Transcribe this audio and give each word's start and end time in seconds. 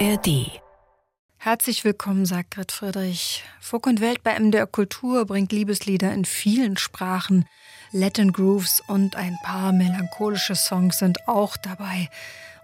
ARD. 0.00 0.60
Herzlich 1.36 1.84
willkommen, 1.84 2.26
sagt 2.26 2.52
Grit 2.52 2.72
Friedrich. 2.72 3.44
Folk 3.60 3.86
und 3.86 4.00
Welt 4.00 4.24
bei 4.24 4.36
MDR 4.38 4.66
Kultur 4.66 5.24
bringt 5.24 5.52
Liebeslieder 5.52 6.12
in 6.12 6.24
vielen 6.24 6.76
Sprachen. 6.76 7.46
Latin 7.92 8.32
Grooves 8.32 8.82
und 8.88 9.14
ein 9.14 9.38
paar 9.44 9.72
melancholische 9.72 10.56
Songs 10.56 10.98
sind 10.98 11.28
auch 11.28 11.56
dabei. 11.56 12.08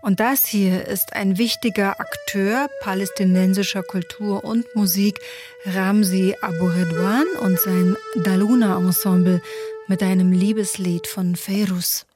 Und 0.02 0.18
das 0.18 0.46
hier 0.46 0.88
ist 0.88 1.12
ein 1.12 1.38
wichtiger 1.38 2.00
Akteur 2.00 2.68
palästinensischer 2.80 3.84
Kultur 3.84 4.42
und 4.42 4.64
Musik, 4.74 5.20
Ramzi 5.66 6.34
Abu 6.40 6.66
Redwan 6.66 7.26
und 7.42 7.60
sein 7.60 7.96
Daluna 8.24 8.76
Ensemble 8.76 9.40
mit 9.86 10.02
einem 10.02 10.32
Liebeslied 10.32 11.06
von 11.06 11.36
Feiruz. 11.36 12.06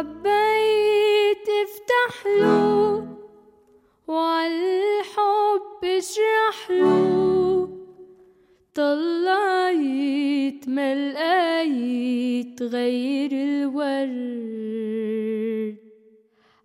حبيت 0.00 1.46
افتح 1.64 2.14
له 2.26 3.06
وعالحب 4.08 5.84
اشرح 5.84 6.70
له. 6.70 7.68
طلعت 8.74 10.68
ما 10.68 10.94
لقيت 11.12 12.62
غير 12.62 13.32
الورد 13.32 14.56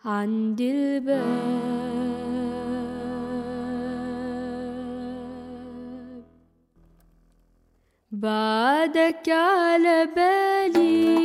عند 0.06 0.62
الباب. 0.62 1.66
بعدك 8.12 9.30
على 9.30 10.10
بالي 10.16 11.25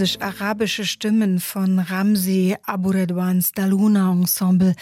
palästinensisch-arabische 0.00 0.86
Stimmen 0.86 1.40
von 1.40 1.78
Ramsi 1.78 2.56
Abu 2.64 2.88
Redwans 2.88 3.52
Daluna 3.52 4.10
Ensemble 4.10 4.74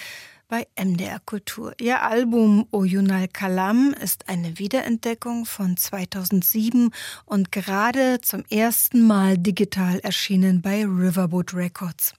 bei 0.46 0.68
MDR 0.80 1.18
Kultur. 1.18 1.74
Ihr 1.80 2.02
Album 2.02 2.68
Oyunal 2.70 3.26
Kalam 3.26 3.96
ist 4.00 4.28
eine 4.28 4.60
Wiederentdeckung 4.60 5.44
von 5.44 5.76
2007 5.76 6.90
und 7.24 7.50
gerade 7.50 8.20
zum 8.20 8.44
ersten 8.48 9.02
Mal 9.02 9.36
digital 9.38 9.98
erschienen 9.98 10.62
bei 10.62 10.84
Riverboat 10.84 11.52
Records. 11.52 12.14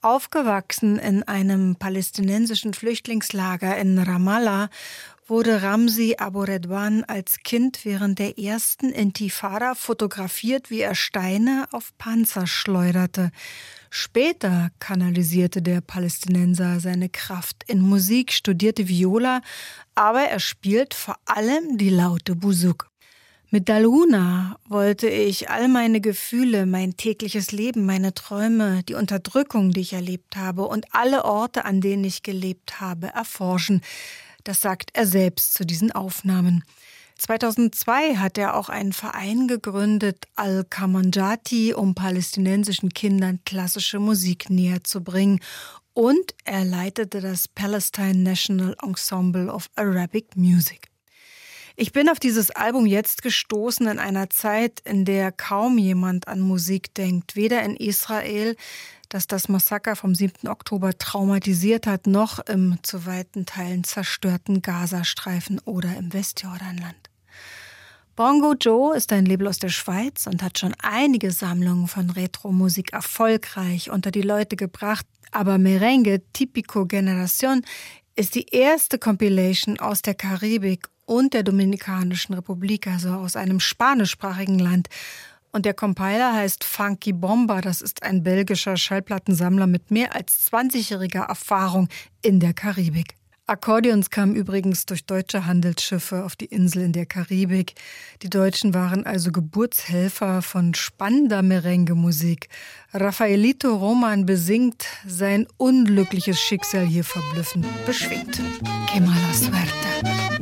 Aufgewachsen 0.00 0.98
in 0.98 1.22
einem 1.22 1.76
palästinensischen 1.76 2.74
Flüchtlingslager 2.74 3.76
in 3.78 3.96
Ramallah 3.96 4.70
wurde 5.26 5.62
Ramsi 5.62 6.16
Aboredwan 6.18 7.04
als 7.04 7.38
Kind 7.42 7.84
während 7.84 8.18
der 8.18 8.38
ersten 8.38 8.90
Intifada 8.90 9.74
fotografiert, 9.74 10.70
wie 10.70 10.80
er 10.80 10.94
Steine 10.94 11.66
auf 11.72 11.96
Panzer 11.98 12.46
schleuderte. 12.46 13.30
Später 13.90 14.70
kanalisierte 14.80 15.62
der 15.62 15.80
Palästinenser 15.80 16.80
seine 16.80 17.08
Kraft 17.08 17.64
in 17.66 17.80
Musik, 17.80 18.32
studierte 18.32 18.88
Viola, 18.88 19.40
aber 19.94 20.22
er 20.22 20.40
spielt 20.40 20.94
vor 20.94 21.16
allem 21.24 21.78
die 21.78 21.90
laute 21.90 22.34
Busuk. 22.34 22.90
Mit 23.50 23.68
Daluna 23.68 24.58
wollte 24.68 25.08
ich 25.08 25.48
all 25.48 25.68
meine 25.68 26.00
Gefühle, 26.00 26.66
mein 26.66 26.96
tägliches 26.96 27.52
Leben, 27.52 27.86
meine 27.86 28.12
Träume, 28.12 28.82
die 28.82 28.94
Unterdrückung, 28.94 29.70
die 29.70 29.82
ich 29.82 29.92
erlebt 29.92 30.36
habe 30.36 30.66
und 30.66 30.86
alle 30.92 31.24
Orte, 31.24 31.64
an 31.64 31.80
denen 31.80 32.02
ich 32.02 32.24
gelebt 32.24 32.80
habe, 32.80 33.06
erforschen. 33.14 33.80
Das 34.44 34.60
sagt 34.60 34.90
er 34.92 35.06
selbst 35.06 35.54
zu 35.54 35.64
diesen 35.64 35.92
Aufnahmen. 35.92 36.64
2002 37.18 38.16
hat 38.16 38.38
er 38.38 38.56
auch 38.56 38.68
einen 38.68 38.92
Verein 38.92 39.48
gegründet, 39.48 40.26
Al-Kamanjati, 40.36 41.72
um 41.72 41.94
palästinensischen 41.94 42.90
Kindern 42.90 43.40
klassische 43.44 43.98
Musik 43.98 44.50
näher 44.50 44.84
zu 44.84 45.02
bringen. 45.02 45.40
Und 45.92 46.34
er 46.44 46.64
leitete 46.64 47.20
das 47.20 47.48
Palestine 47.48 48.16
National 48.16 48.76
Ensemble 48.82 49.48
of 49.50 49.70
Arabic 49.76 50.36
Music. 50.36 50.93
Ich 51.76 51.90
bin 51.90 52.08
auf 52.08 52.20
dieses 52.20 52.52
Album 52.52 52.86
jetzt 52.86 53.22
gestoßen 53.22 53.88
in 53.88 53.98
einer 53.98 54.30
Zeit, 54.30 54.78
in 54.84 55.04
der 55.04 55.32
kaum 55.32 55.76
jemand 55.76 56.28
an 56.28 56.40
Musik 56.40 56.94
denkt, 56.94 57.34
weder 57.34 57.64
in 57.64 57.74
Israel, 57.74 58.54
das 59.08 59.26
das 59.26 59.48
Massaker 59.48 59.96
vom 59.96 60.14
7. 60.14 60.48
Oktober 60.48 60.96
traumatisiert 60.96 61.88
hat, 61.88 62.06
noch 62.06 62.38
im 62.46 62.78
zu 62.82 63.06
weiten 63.06 63.44
Teilen 63.44 63.82
zerstörten 63.82 64.62
Gazastreifen 64.62 65.58
oder 65.64 65.96
im 65.96 66.12
Westjordanland. 66.12 67.10
Bongo 68.14 68.54
Joe 68.54 68.96
ist 68.96 69.12
ein 69.12 69.26
Label 69.26 69.48
aus 69.48 69.58
der 69.58 69.68
Schweiz 69.70 70.28
und 70.28 70.44
hat 70.44 70.60
schon 70.60 70.76
einige 70.80 71.32
Sammlungen 71.32 71.88
von 71.88 72.10
Retro-Musik 72.10 72.92
erfolgreich 72.92 73.90
unter 73.90 74.12
die 74.12 74.22
Leute 74.22 74.54
gebracht, 74.54 75.06
aber 75.32 75.58
Merengue 75.58 76.22
Tipico 76.32 76.86
Generation 76.86 77.62
ist 78.14 78.36
die 78.36 78.46
erste 78.52 79.00
Compilation 79.00 79.80
aus 79.80 80.02
der 80.02 80.14
Karibik 80.14 80.88
und 81.06 81.34
der 81.34 81.42
Dominikanischen 81.42 82.34
Republik, 82.34 82.86
also 82.86 83.10
aus 83.10 83.36
einem 83.36 83.60
spanischsprachigen 83.60 84.58
Land. 84.58 84.88
Und 85.52 85.66
der 85.66 85.74
Compiler 85.74 86.34
heißt 86.34 86.64
Funky 86.64 87.12
Bomber. 87.12 87.60
Das 87.60 87.80
ist 87.80 88.02
ein 88.02 88.22
belgischer 88.22 88.76
Schallplattensammler 88.76 89.66
mit 89.66 89.90
mehr 89.90 90.14
als 90.14 90.50
20-jähriger 90.50 91.28
Erfahrung 91.28 91.88
in 92.22 92.40
der 92.40 92.54
Karibik. 92.54 93.14
Akkordeons 93.46 94.08
kamen 94.08 94.34
übrigens 94.34 94.86
durch 94.86 95.04
deutsche 95.04 95.44
Handelsschiffe 95.44 96.24
auf 96.24 96.34
die 96.34 96.46
Insel 96.46 96.80
in 96.82 96.92
der 96.92 97.04
Karibik. 97.04 97.74
Die 98.22 98.30
Deutschen 98.30 98.72
waren 98.72 99.04
also 99.04 99.32
Geburtshelfer 99.32 100.40
von 100.40 100.72
spannender 100.72 101.42
Merengue-Musik. 101.42 102.48
Raffaelito 102.94 103.76
Roman 103.76 104.24
besingt 104.24 104.86
sein 105.06 105.46
unglückliches 105.58 106.40
Schicksal 106.40 106.86
hier 106.86 107.04
verblüffend 107.04 107.66
beschwingt. 107.84 108.40
Que 108.90 109.00
mala 109.00 109.34
suerte. 109.34 110.33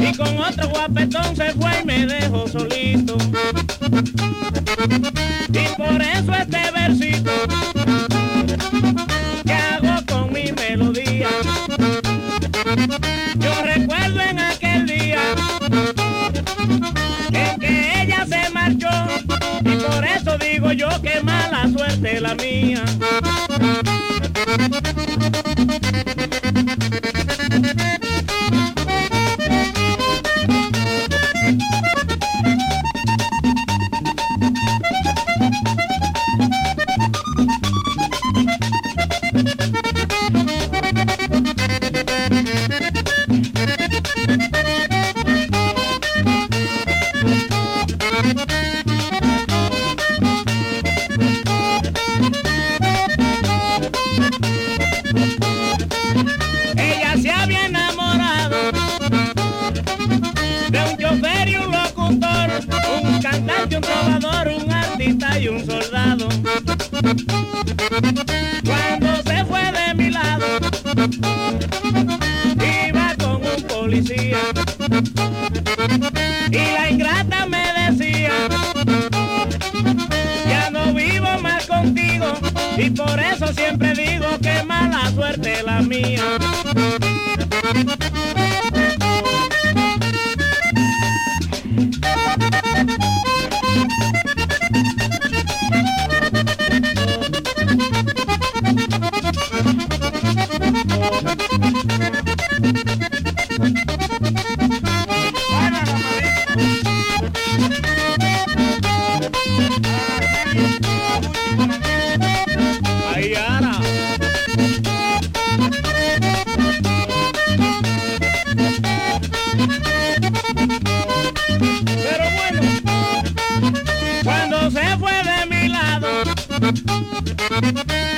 Y 0.00 0.16
con 0.16 0.38
otro 0.38 0.68
guapetón 0.68 1.36
se 1.36 1.52
fue 1.52 1.80
y 1.80 1.84
me 1.84 2.06
dejó 2.06 2.48
solito. 2.48 3.16
Y 5.48 5.76
por 5.76 6.02
eso 6.02 6.32
este 6.32 6.70
versito 6.72 7.30
que 9.44 9.52
hago 9.52 10.04
con 10.06 10.32
mi 10.32 10.52
melodía. 10.52 11.28
Yo 20.72 20.88
que 21.02 21.20
mala 21.22 21.68
suerte 21.70 22.20
la 22.20 22.34
mía. 22.34 22.84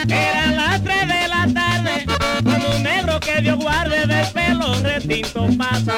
Eran 0.08 0.56
las 0.56 0.82
tres 0.82 1.08
de 1.08 1.28
la 1.28 1.48
tarde, 1.52 2.06
cuando 2.42 2.76
un 2.76 2.82
negro 2.82 3.20
que 3.20 3.40
Dios 3.40 3.58
guarde 3.58 4.06
del 4.06 4.26
pelo 4.28 4.74
retinto 4.82 5.48
pasa. 5.58 5.94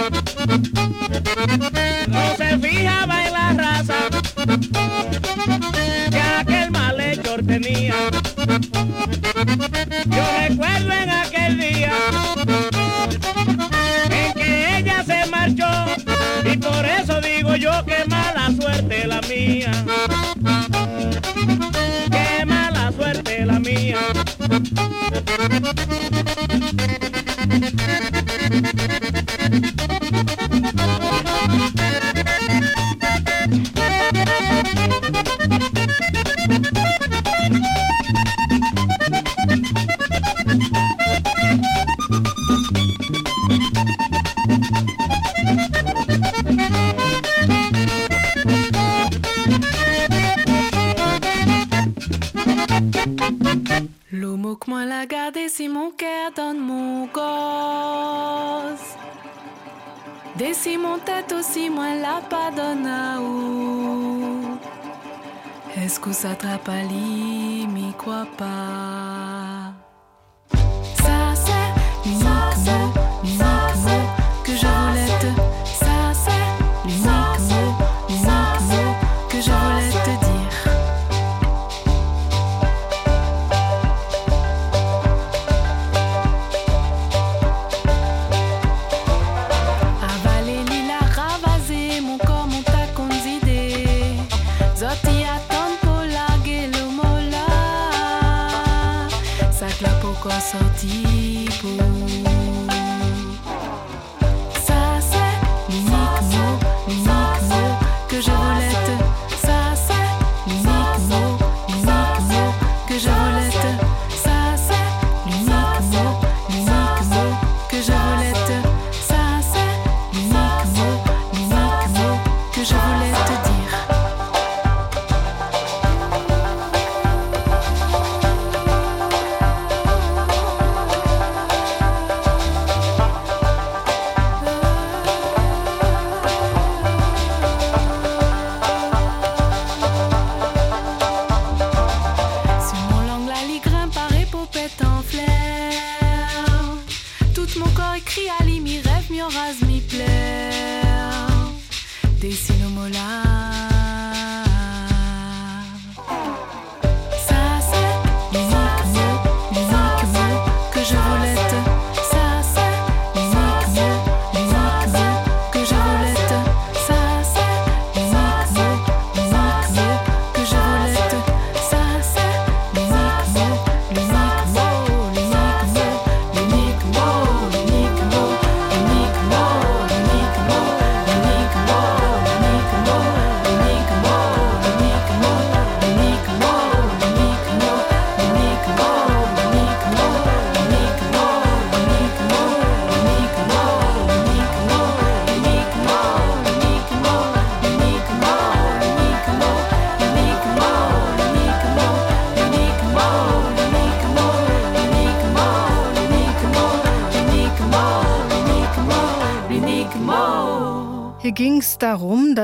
No 2.09 2.37
se 2.37 2.59
fijaba 2.59 3.27
en 3.27 3.33
la 3.33 3.53
raza 3.53 3.95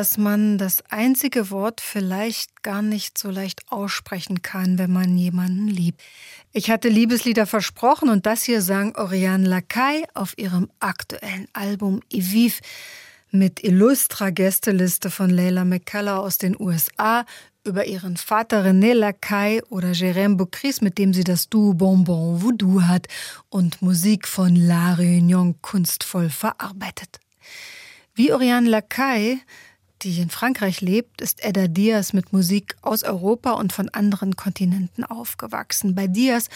dass 0.02 0.18
man 0.18 0.59
das 0.59 0.82
einzige 0.90 1.50
Wort 1.50 1.80
vielleicht 1.80 2.64
gar 2.64 2.82
nicht 2.82 3.16
so 3.16 3.30
leicht 3.30 3.62
aussprechen 3.71 4.42
kann, 4.42 4.76
wenn 4.76 4.92
man 4.92 5.16
jemanden 5.16 5.68
liebt. 5.68 6.02
Ich 6.50 6.73
hatte 6.73 6.88
Liebeslieder 6.88 7.47
versprochen 7.47 8.09
und 8.09 8.26
das 8.26 8.42
hier 8.42 8.62
sang 8.62 8.97
Oriane 8.97 9.47
Lacaille 9.47 10.09
auf 10.14 10.37
ihrem 10.37 10.68
aktuellen 10.80 11.47
Album 11.52 12.00
Evive 12.11 12.59
mit 13.30 13.62
illustrer 13.62 14.32
Gästeliste 14.32 15.09
von 15.09 15.30
Leila 15.30 15.64
McCullough 15.64 16.25
aus 16.25 16.37
den 16.37 16.61
USA 16.61 17.25
über 17.62 17.87
ihren 17.87 18.16
Vater 18.16 18.66
René 18.66 18.94
Lacaille 18.94 19.64
oder 19.66 19.92
Jérôme 19.92 20.35
Bocris, 20.35 20.80
mit 20.80 20.99
dem 20.99 21.14
sie 21.14 21.23
das 21.23 21.49
Duo 21.49 21.75
Bonbon 21.75 22.42
Voodoo 22.42 22.82
hat 22.82 23.06
und 23.50 23.80
Musik 23.82 24.26
von 24.26 24.56
La 24.56 24.94
Réunion 24.94 25.54
kunstvoll 25.62 26.28
verarbeitet. 26.28 27.21
Wie 28.16 28.32
Oriane 28.32 28.68
Lacaille, 28.68 29.38
die 30.02 30.21
in 30.21 30.30
Frankreich 30.30 30.80
lebt, 30.80 31.21
ist 31.21 31.44
Edda 31.44 31.68
Diaz 31.68 32.12
mit 32.12 32.32
Musik 32.32 32.76
aus 32.82 33.04
Europa 33.04 33.52
und 33.52 33.73
von 33.73 33.88
anderen 33.88 34.37
Kontinenten 34.37 35.04
aufgewachsen. 35.04 35.94
Bei 35.94 36.06
Diaz 36.06 36.49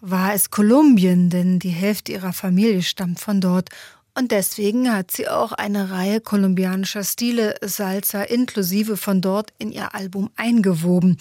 war 0.00 0.34
es 0.34 0.50
Kolumbien, 0.50 1.30
denn 1.30 1.58
die 1.58 1.70
Hälfte 1.70 2.12
ihrer 2.12 2.32
Familie 2.32 2.82
stammt 2.82 3.20
von 3.20 3.40
dort 3.40 3.70
und 4.18 4.32
deswegen 4.32 4.90
hat 4.94 5.10
sie 5.10 5.28
auch 5.28 5.52
eine 5.52 5.90
Reihe 5.90 6.22
kolumbianischer 6.22 7.04
Stile 7.04 7.54
Salsa 7.60 8.22
inklusive 8.22 8.96
von 8.96 9.20
dort 9.20 9.52
in 9.58 9.70
ihr 9.70 9.94
Album 9.94 10.30
eingewoben. 10.36 11.18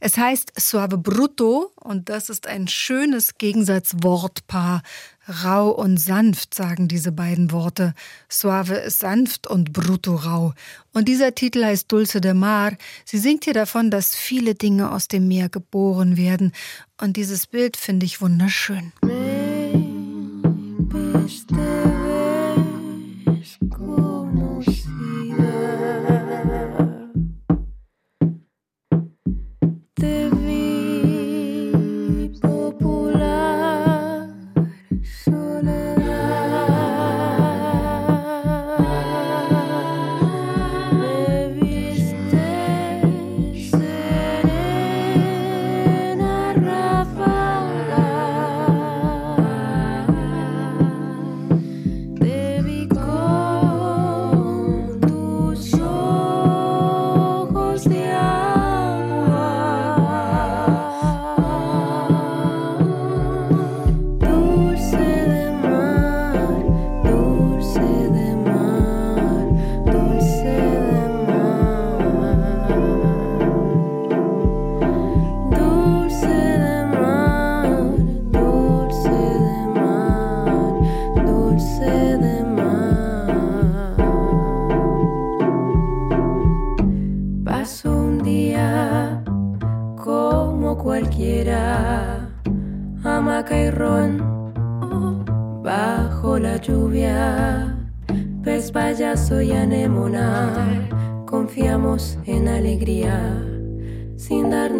Es 0.00 0.16
heißt 0.16 0.58
Suave 0.58 0.96
Bruto 0.96 1.70
und 1.74 2.08
das 2.08 2.30
ist 2.30 2.46
ein 2.46 2.66
schönes 2.66 3.36
Gegensatzwortpaar. 3.36 4.82
Rau 5.30 5.70
und 5.70 5.96
sanft 5.98 6.54
sagen 6.54 6.88
diese 6.88 7.12
beiden 7.12 7.52
Worte. 7.52 7.94
Suave 8.28 8.74
ist 8.74 9.00
sanft 9.00 9.46
und 9.46 9.72
brutto 9.72 10.16
rau. 10.16 10.54
Und 10.92 11.08
dieser 11.08 11.34
Titel 11.34 11.64
heißt 11.64 11.90
Dulce 11.90 12.20
de 12.20 12.34
Mar. 12.34 12.72
Sie 13.04 13.18
singt 13.18 13.44
hier 13.44 13.54
davon, 13.54 13.90
dass 13.90 14.14
viele 14.14 14.54
Dinge 14.54 14.90
aus 14.90 15.08
dem 15.08 15.28
Meer 15.28 15.48
geboren 15.48 16.16
werden. 16.16 16.52
Und 17.00 17.16
dieses 17.16 17.46
Bild 17.46 17.76
finde 17.76 18.06
ich 18.06 18.20
wunderschön. 18.20 18.92
Me 19.02 19.50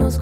nos. 0.01 0.19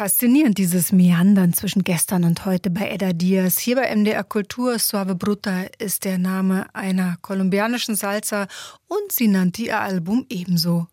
Faszinierend, 0.00 0.56
dieses 0.56 0.92
Meandern 0.92 1.52
zwischen 1.52 1.84
gestern 1.84 2.24
und 2.24 2.46
heute 2.46 2.70
bei 2.70 2.88
Edda 2.88 3.12
Diaz. 3.12 3.58
Hier 3.58 3.76
bei 3.76 3.94
MDR 3.94 4.24
Kultur 4.24 4.78
Suave 4.78 5.14
Bruta 5.14 5.64
ist 5.76 6.06
der 6.06 6.16
Name 6.16 6.74
einer 6.74 7.18
kolumbianischen 7.20 7.96
Salsa 7.96 8.48
und 8.88 9.12
sie 9.12 9.28
nannte 9.28 9.60
ihr 9.60 9.78
Album 9.78 10.24
ebenso. 10.30 10.86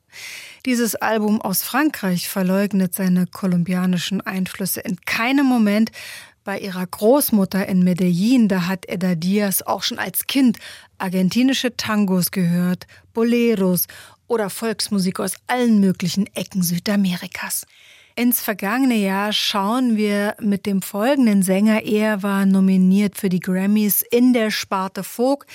Dieses 0.65 0.95
Album 0.95 1.41
aus 1.41 1.63
Frankreich 1.63 2.27
verleugnet 2.27 2.95
seine 2.95 3.27
kolumbianischen 3.27 4.19
Einflüsse 4.19 4.81
in 4.81 4.99
keinem 5.05 5.45
Moment. 5.45 5.93
Bei 6.43 6.59
ihrer 6.59 6.85
Großmutter 6.85 7.65
in 7.65 7.85
Medellin, 7.85 8.49
da 8.49 8.67
hat 8.67 8.89
Edda 8.89 9.15
Diaz 9.15 9.61
auch 9.61 9.83
schon 9.83 9.99
als 9.99 10.27
Kind 10.27 10.57
argentinische 10.97 11.77
Tangos 11.77 12.31
gehört, 12.31 12.87
Boleros 13.13 13.87
oder 14.27 14.49
Volksmusik 14.49 15.21
aus 15.21 15.35
allen 15.47 15.79
möglichen 15.79 16.27
Ecken 16.35 16.61
Südamerikas. 16.61 17.65
Ins 18.17 18.41
vergangene 18.41 18.95
Jahr 18.95 19.31
schauen 19.31 19.95
wir 19.95 20.35
mit 20.39 20.65
dem 20.65 20.81
folgenden 20.81 21.43
Sänger. 21.43 21.83
Er 21.83 22.23
war 22.23 22.47
nominiert 22.47 23.15
für 23.15 23.29
die 23.29 23.39
Grammys 23.39 24.01
in 24.01 24.33
der 24.33 24.49
Sparte 24.49 25.03
Folk. 25.03 25.45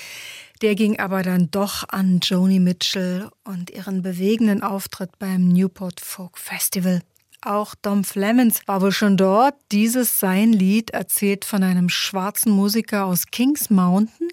Der 0.62 0.77
ging 0.77 1.01
aber 1.01 1.25
dann 1.25 1.51
doch 1.51 1.88
an 1.88 2.20
Joni 2.22 2.61
Mitchell 2.61 3.29
und 3.42 3.70
ihren 3.70 4.03
bewegenden 4.03 4.62
Auftritt 4.62 5.18
beim 5.18 5.48
Newport 5.48 5.98
Folk 5.98 6.38
Festival. 6.38 7.03
Auch 7.44 7.74
Dom 7.74 8.05
Flemons 8.05 8.61
war 8.66 8.83
wohl 8.83 8.92
schon 8.92 9.16
dort. 9.16 9.57
Dieses 9.72 10.20
sein 10.20 10.52
Lied 10.52 10.90
erzählt 10.90 11.44
von 11.44 11.64
einem 11.64 11.88
schwarzen 11.88 12.52
Musiker 12.52 13.05
aus 13.05 13.26
Kings 13.26 13.68
Mountain. 13.68 14.28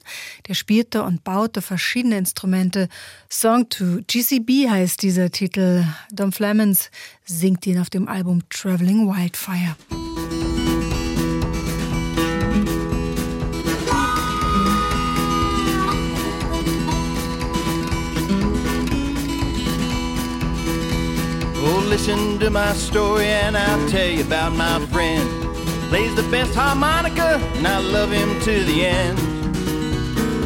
Der 0.47 0.53
spielte 0.53 1.01
und 1.01 1.23
baute 1.23 1.63
verschiedene 1.63 2.19
Instrumente. 2.19 2.87
Song 3.27 3.67
to 3.69 4.01
GCB 4.05 4.69
heißt 4.69 5.01
dieser 5.01 5.31
Titel. 5.31 5.85
Dom 6.11 6.31
Flemons 6.31 6.91
singt 7.25 7.65
ihn 7.65 7.79
auf 7.79 7.89
dem 7.89 8.07
Album 8.07 8.43
Traveling 8.49 9.07
Wildfire. 9.07 9.75
Listen 21.99 22.39
to 22.39 22.49
my 22.49 22.71
story 22.71 23.25
and 23.25 23.57
I'll 23.57 23.89
tell 23.89 24.07
you 24.07 24.23
about 24.23 24.53
my 24.53 24.79
friend. 24.85 25.27
Plays 25.89 26.15
the 26.15 26.23
best 26.31 26.55
harmonica 26.55 27.37
and 27.57 27.67
I 27.67 27.79
love 27.79 28.09
him 28.09 28.39
to 28.39 28.63
the 28.63 28.85
end. 28.85 29.19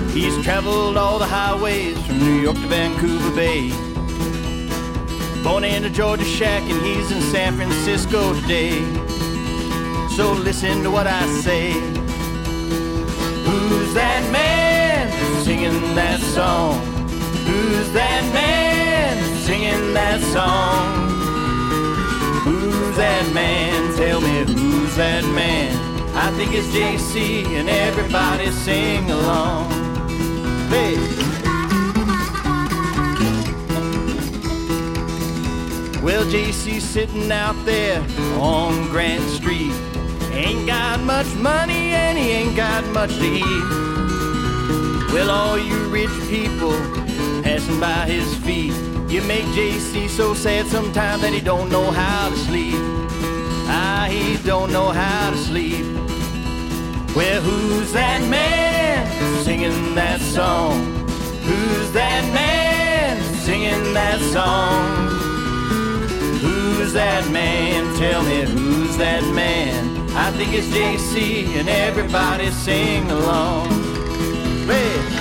He's 0.10 0.36
traveled 0.44 0.98
all 0.98 1.20
the 1.20 1.28
highways 1.28 1.96
from 2.08 2.18
New 2.18 2.42
York 2.42 2.56
to 2.56 2.68
Vancouver 2.68 3.36
Bay. 3.36 3.70
Born 5.44 5.64
in 5.64 5.86
a 5.86 5.92
Georgia 5.92 6.26
shack 6.26 6.64
and 6.64 6.82
he's 6.82 7.12
in 7.12 7.22
San 7.22 7.56
Francisco 7.56 8.34
today. 8.42 8.82
So 10.16 10.34
listen 10.34 10.82
to 10.82 10.90
what 10.90 11.06
I 11.06 11.24
say. 11.42 11.70
Who's 13.46 13.94
that 13.94 14.28
man 14.32 15.44
singing 15.44 15.94
that 15.94 16.20
song? 16.20 16.80
Who's 17.46 17.92
that 17.94 18.24
man 18.34 19.38
singing 19.46 19.94
that 19.94 20.20
song? 20.34 21.13
Who's 22.94 23.02
that 23.02 23.34
man? 23.34 23.96
Tell 23.96 24.22
me 24.22 24.44
who's 24.54 24.96
that 24.98 25.24
man? 25.34 25.76
I 26.16 26.30
think 26.38 26.54
it's 26.54 26.68
JC 26.68 27.44
and 27.58 27.68
everybody 27.68 28.52
sing 28.52 29.10
along. 29.10 29.72
Hey. 30.70 30.98
Well, 36.04 36.24
JC's 36.26 36.84
sitting 36.84 37.32
out 37.32 37.56
there 37.66 38.00
on 38.40 38.88
Grant 38.90 39.28
Street. 39.28 39.74
Ain't 40.32 40.68
got 40.68 41.00
much 41.00 41.34
money 41.34 41.96
and 41.96 42.16
he 42.16 42.30
ain't 42.30 42.56
got 42.56 42.86
much 42.90 43.16
to 43.18 43.26
eat. 43.26 43.68
Well, 45.12 45.32
all 45.32 45.58
you 45.58 45.90
rich 45.90 46.14
people 46.30 47.03
passing 47.44 47.80
by 47.80 48.06
his 48.06 48.36
feet 48.38 48.74
you 49.14 49.22
make 49.22 49.46
JC 49.54 50.10
so 50.10 50.34
sad 50.34 50.66
sometimes 50.66 51.22
that 51.22 51.34
he 51.34 51.40
don't 51.40 51.70
know 51.70 51.92
how 51.92 52.30
to 52.30 52.36
sleep. 52.36 52.74
Ah, 53.70 54.08
he 54.10 54.38
don't 54.38 54.72
know 54.72 54.90
how 54.90 55.30
to 55.30 55.38
sleep. 55.38 55.86
Well, 57.16 57.40
who's 57.42 57.94
that 57.94 58.28
man? 58.28 58.74
singing 59.44 59.94
that 59.94 60.20
song? 60.20 61.06
Who's 61.44 61.92
that 61.92 62.24
man 62.34 63.22
singing 63.36 63.94
that 63.94 64.20
song? 64.32 65.10
Who's 66.40 66.94
that 66.94 67.30
man? 67.30 67.96
Tell 67.98 68.24
me 68.24 68.42
who's 68.46 68.98
that 68.98 69.24
man? 69.36 70.10
I 70.16 70.32
think 70.32 70.54
it's 70.54 70.68
JC 70.68 71.46
and 71.60 71.70
everybody 71.70 72.50
sing 72.50 73.12
along. 73.12 73.70
Hey. 74.66 75.13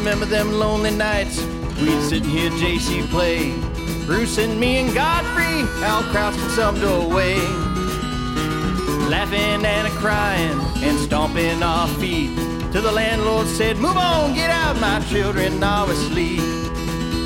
Remember 0.00 0.24
them 0.24 0.52
lonely 0.52 0.90
nights 0.90 1.42
we'd 1.78 2.00
sit 2.00 2.22
and 2.22 2.32
hear 2.32 2.50
JC 2.52 3.06
play. 3.10 3.54
Bruce 4.06 4.38
and 4.38 4.58
me 4.58 4.78
and 4.78 4.94
Godfrey, 4.94 5.60
Al 5.84 6.02
Krauss 6.04 6.40
and 6.40 6.50
some 6.52 6.82
away. 6.82 7.36
Laughing 9.10 9.62
and 9.62 9.86
a 9.86 9.90
crying 9.90 10.58
and 10.82 10.98
stomping 11.00 11.62
our 11.62 11.86
feet. 12.00 12.34
Till 12.72 12.80
the 12.82 12.90
landlord 12.90 13.46
said, 13.46 13.76
Move 13.76 13.98
on, 13.98 14.32
get 14.32 14.50
out, 14.50 14.80
my 14.80 15.00
children 15.10 15.62
are 15.62 15.90
asleep. 15.90 16.40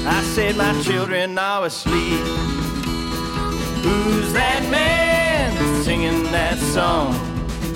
I 0.07 0.21
said, 0.35 0.57
My 0.57 0.75
children 0.83 1.39
are 1.39 1.67
asleep. 1.67 2.27
Who's 3.85 4.33
that 4.33 4.67
man 4.69 5.85
singing 5.85 6.25
that 6.33 6.59
song? 6.59 7.13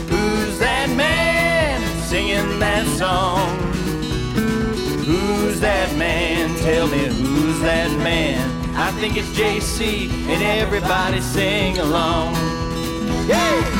Who's 0.08 0.58
that 0.58 0.90
man 0.96 1.80
singing 2.02 2.58
that 2.58 2.84
song? 2.98 3.77
Who's 5.08 5.58
that 5.60 5.96
man? 5.96 6.54
Tell 6.58 6.86
me 6.86 6.98
who's 6.98 7.60
that 7.60 7.90
man? 8.00 8.76
I 8.76 8.90
think 9.00 9.16
it's 9.16 9.28
JC 9.28 10.10
and 10.10 10.42
everybody 10.42 11.22
sing 11.22 11.78
along. 11.78 12.34
Yeah! 13.26 13.77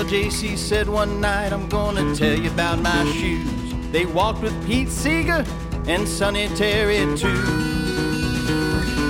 Well, 0.00 0.08
JC 0.08 0.56
said 0.56 0.88
one 0.88 1.20
night, 1.20 1.52
I'm 1.52 1.68
gonna 1.68 2.14
tell 2.14 2.34
you 2.34 2.50
about 2.50 2.78
my 2.78 3.04
shoes. 3.12 3.74
They 3.92 4.06
walked 4.06 4.40
with 4.40 4.66
Pete 4.66 4.88
Seeger 4.88 5.44
and 5.86 6.08
Sonny 6.08 6.48
Terry 6.56 7.00
too. 7.18 7.42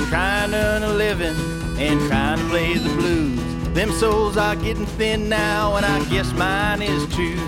Trying 0.08 0.50
to 0.50 0.56
earn 0.56 0.82
a 0.82 0.92
living 0.92 1.36
and 1.78 2.00
trying 2.08 2.38
to 2.38 2.44
play 2.48 2.74
the 2.74 2.88
blues. 2.96 3.40
Them 3.72 3.92
souls 3.92 4.36
are 4.36 4.56
getting 4.56 4.84
thin 4.84 5.28
now, 5.28 5.76
and 5.76 5.86
I 5.86 6.04
guess 6.06 6.32
mine 6.32 6.82
is 6.82 7.06
too. 7.14 7.38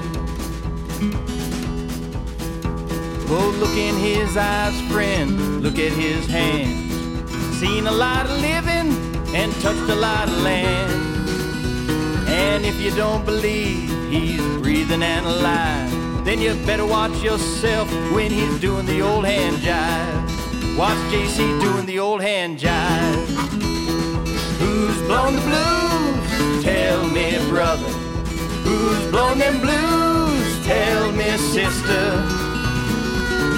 Oh, 3.28 3.57
look 3.59 3.76
in 3.76 3.96
his 3.96 4.37
eyes, 4.37 4.81
friend, 4.83 5.64
look 5.64 5.81
at 5.81 5.90
his 5.90 6.28
hands. 6.28 7.59
Seen 7.59 7.88
a 7.88 7.92
lot 7.92 8.24
of 8.26 8.40
living 8.40 9.35
and 9.35 9.52
touched 9.55 9.90
a 9.90 9.96
lot 9.96 10.28
of 10.28 10.42
land. 10.42 11.12
And 12.32 12.64
if 12.64 12.80
you 12.80 12.90
don't 12.92 13.24
believe 13.26 13.90
he's 14.10 14.40
breathing 14.62 15.02
and 15.02 15.26
alive, 15.26 16.24
then 16.24 16.40
you 16.40 16.54
better 16.64 16.86
watch 16.86 17.22
yourself 17.22 17.90
when 18.10 18.30
he's 18.30 18.58
doing 18.58 18.86
the 18.86 19.02
old 19.02 19.26
hand 19.26 19.56
jive. 19.58 20.76
Watch 20.78 20.96
JC 21.12 21.60
doing 21.60 21.84
the 21.84 21.98
old 21.98 22.22
hand 22.22 22.58
jive. 22.58 23.26
Who's 24.60 24.98
blown 25.02 25.34
the 25.36 25.42
blues? 25.42 26.64
Tell 26.64 27.06
me, 27.08 27.36
brother. 27.50 27.90
Who's 28.64 29.10
blown 29.10 29.38
them 29.38 29.60
blues? 29.60 30.64
Tell 30.64 31.12
me, 31.12 31.36
sister. 31.36 32.04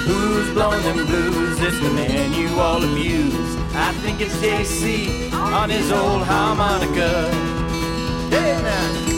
Who's 0.03 0.51
blown 0.53 0.83
them 0.83 1.05
blues? 1.05 1.61
It's 1.61 1.79
the 1.79 1.93
man 1.93 2.33
you 2.33 2.59
all 2.59 2.83
abuse. 2.83 3.55
I 3.73 3.93
think 4.03 4.19
it's 4.19 4.35
JC 4.37 5.31
on 5.31 5.69
his 5.69 5.91
old 5.93 6.23
harmonica. 6.23 7.54
Und 8.31 9.14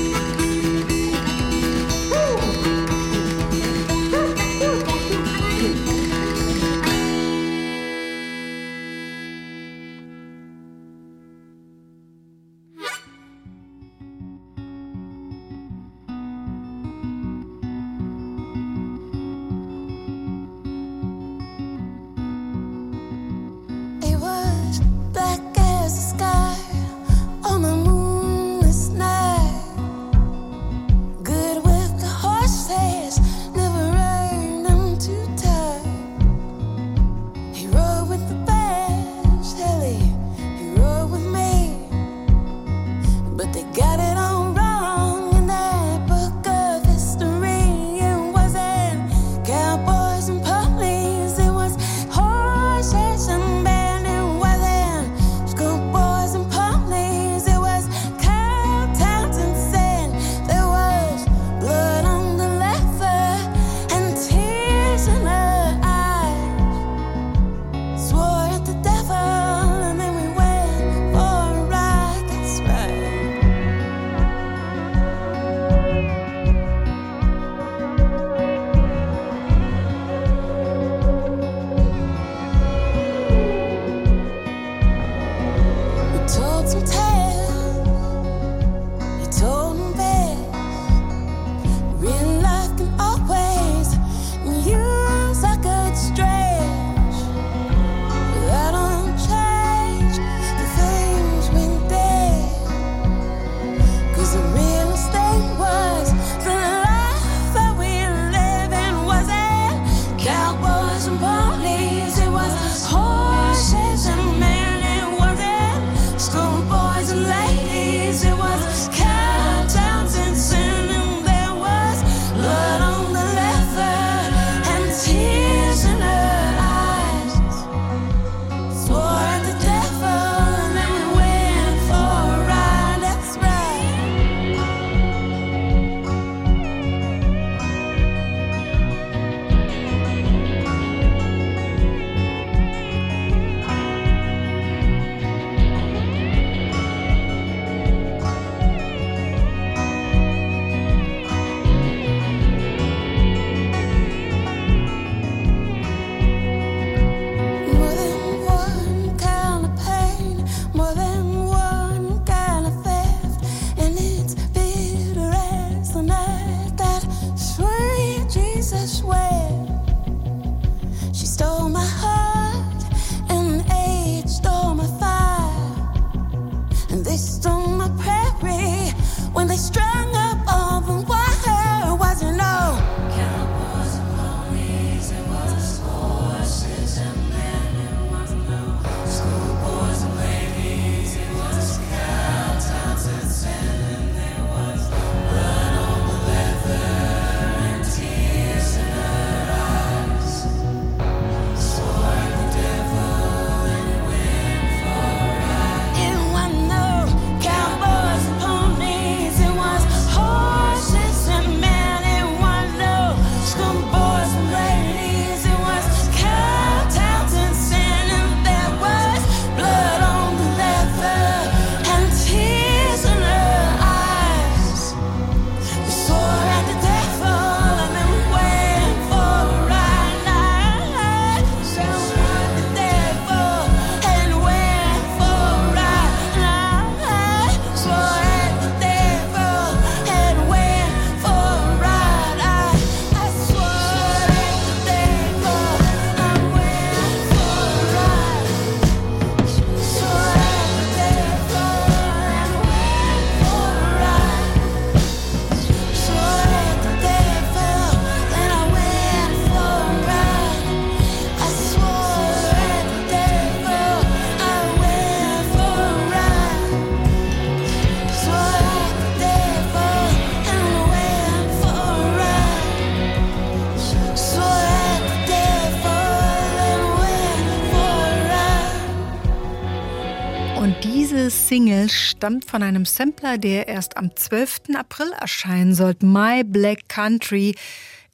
stammt 282.18 282.46
von 282.46 282.64
einem 282.64 282.86
Sampler, 282.86 283.38
der 283.38 283.68
erst 283.68 283.96
am 283.96 284.16
12. 284.16 284.76
April 284.76 285.12
erscheinen 285.22 285.76
sollte. 285.76 286.04
My 286.04 286.44
Black 286.44 286.90
Country 286.90 287.54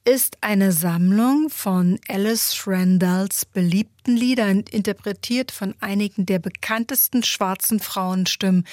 ist 0.03 0.39
eine 0.41 0.73
Sammlung 0.73 1.49
von 1.49 1.97
Alice 2.09 2.63
Randalls 2.67 3.45
beliebten 3.45 4.17
Liedern, 4.17 4.65
interpretiert 4.69 5.51
von 5.53 5.73
einigen 5.79 6.25
der 6.25 6.39
bekanntesten 6.39 7.23
schwarzen 7.23 7.79
Frauenstimmen 7.79 8.65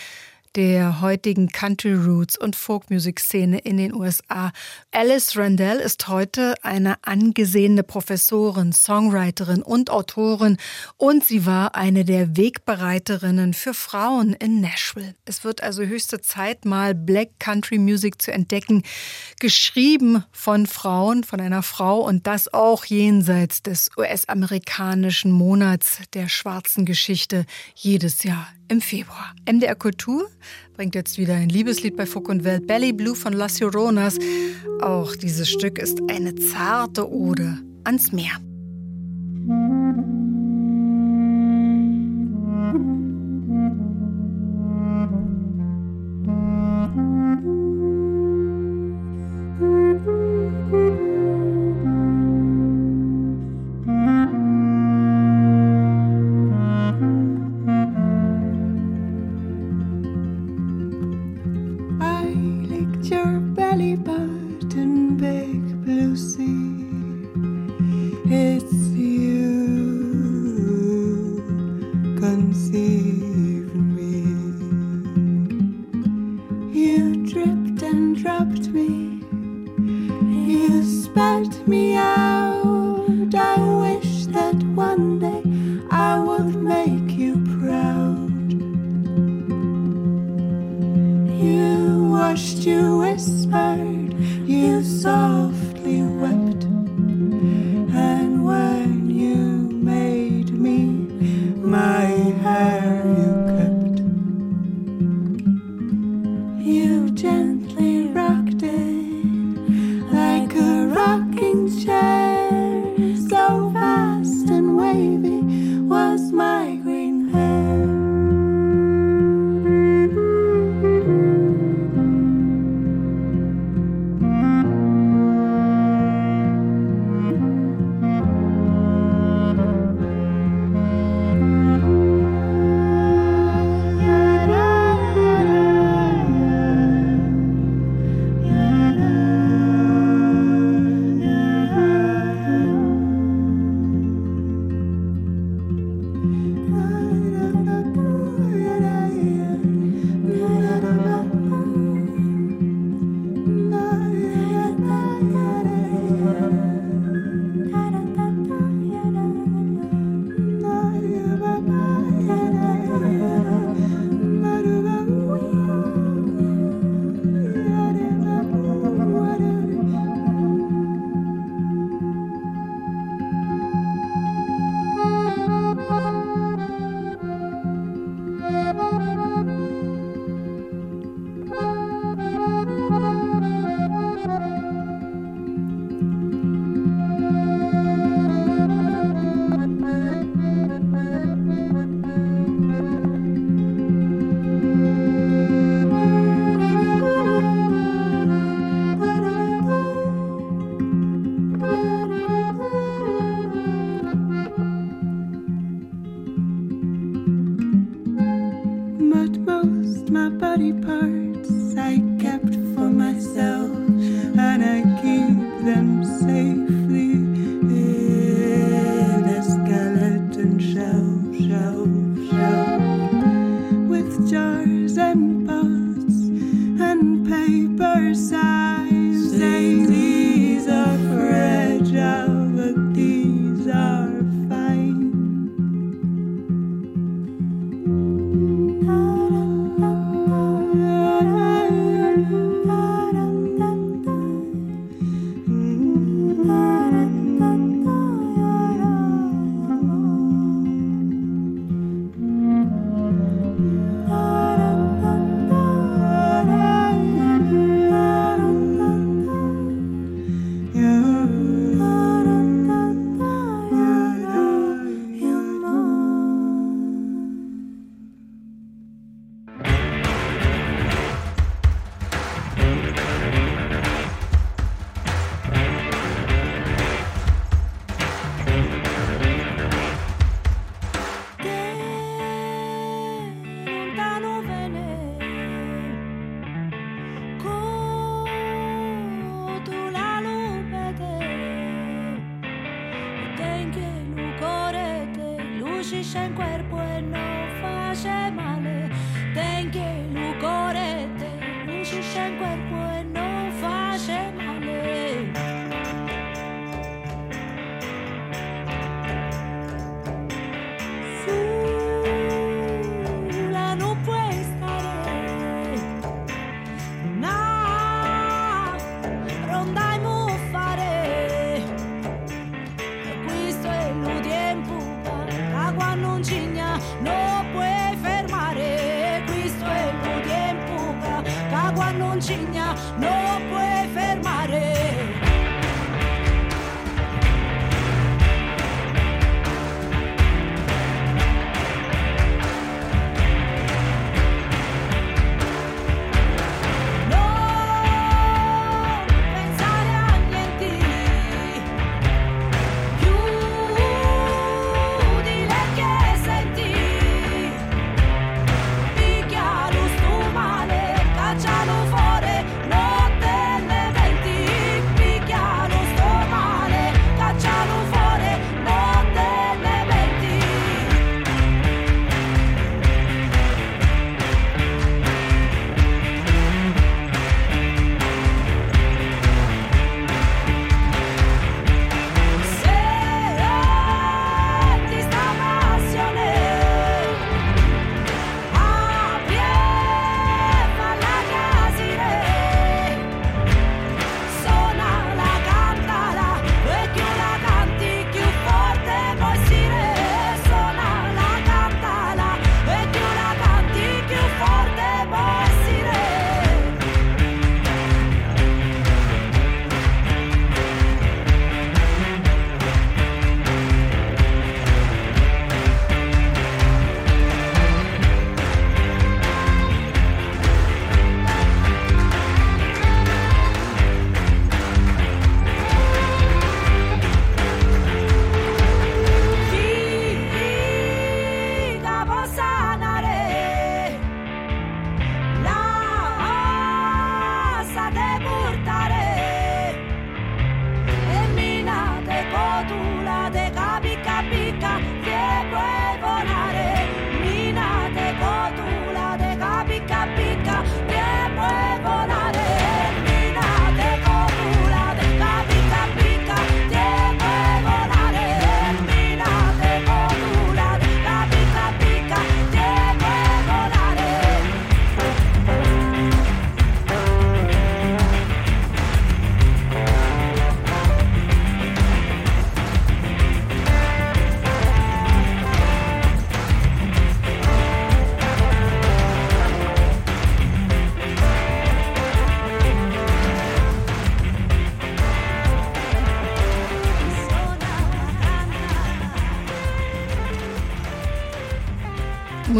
der 0.56 1.00
heutigen 1.00 1.48
Country 1.48 1.94
Roots 1.94 2.36
und 2.36 2.56
Folkmusikszene 2.56 3.58
in 3.58 3.76
den 3.76 3.94
USA. 3.94 4.52
Alice 4.90 5.36
Randell 5.36 5.78
ist 5.78 6.08
heute 6.08 6.54
eine 6.62 6.96
angesehene 7.02 7.82
Professorin, 7.84 8.72
Songwriterin 8.72 9.62
und 9.62 9.90
Autorin 9.90 10.56
und 10.96 11.24
sie 11.24 11.46
war 11.46 11.76
eine 11.76 12.04
der 12.04 12.36
Wegbereiterinnen 12.36 13.54
für 13.54 13.74
Frauen 13.74 14.32
in 14.34 14.60
Nashville. 14.60 15.14
Es 15.24 15.44
wird 15.44 15.62
also 15.62 15.82
höchste 15.82 16.20
Zeit, 16.20 16.64
mal 16.64 16.94
Black 16.94 17.38
Country 17.38 17.78
Music 17.78 18.20
zu 18.20 18.32
entdecken, 18.32 18.82
geschrieben 19.38 20.24
von 20.32 20.66
Frauen, 20.66 21.22
von 21.22 21.40
einer 21.40 21.62
Frau 21.62 22.00
und 22.00 22.26
das 22.26 22.52
auch 22.52 22.84
jenseits 22.84 23.62
des 23.62 23.90
US-amerikanischen 23.96 25.30
Monats 25.30 25.98
der 26.12 26.28
schwarzen 26.28 26.84
Geschichte 26.84 27.46
jedes 27.74 28.24
Jahr 28.24 28.48
im 28.70 28.80
Februar. 28.80 29.34
MDR 29.50 29.74
Kultur 29.74 30.30
bringt 30.74 30.94
jetzt 30.94 31.18
wieder 31.18 31.34
ein 31.34 31.48
Liebeslied 31.48 31.96
bei 31.96 32.06
Fuck 32.06 32.28
und 32.28 32.44
Welt, 32.44 32.66
Belly 32.66 32.92
Blue 32.92 33.14
von 33.14 33.32
Las 33.32 33.60
Lloronas. 33.60 34.16
Auch 34.80 35.14
dieses 35.16 35.50
Stück 35.50 35.78
ist 35.78 36.00
eine 36.08 36.34
zarte 36.36 37.10
Ode 37.10 37.58
ans 37.84 38.12
Meer. 38.12 38.40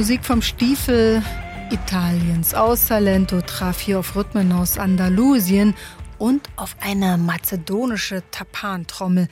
Musik 0.00 0.24
vom 0.24 0.40
Stiefel 0.40 1.22
Italiens. 1.70 2.54
Aus 2.54 2.86
Salento 2.86 3.42
traf 3.42 3.80
hier 3.80 3.98
auf 3.98 4.16
Rhythmen 4.16 4.50
aus 4.50 4.78
Andalusien 4.78 5.74
und 6.16 6.48
auf 6.56 6.74
eine 6.80 7.18
mazedonische 7.18 8.22
Tapantrommel. 8.30 9.28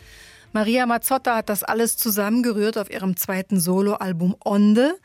Maria 0.53 0.85
Mazzotta 0.85 1.37
hat 1.37 1.49
das 1.49 1.65
alles 1.65 1.97
zusammengerührt 1.97 2.77
auf 2.77 2.91
ihrem 2.91 3.17
zweiten 3.17 3.59
Soloalbum 3.59 4.37
Onde. 4.45 4.99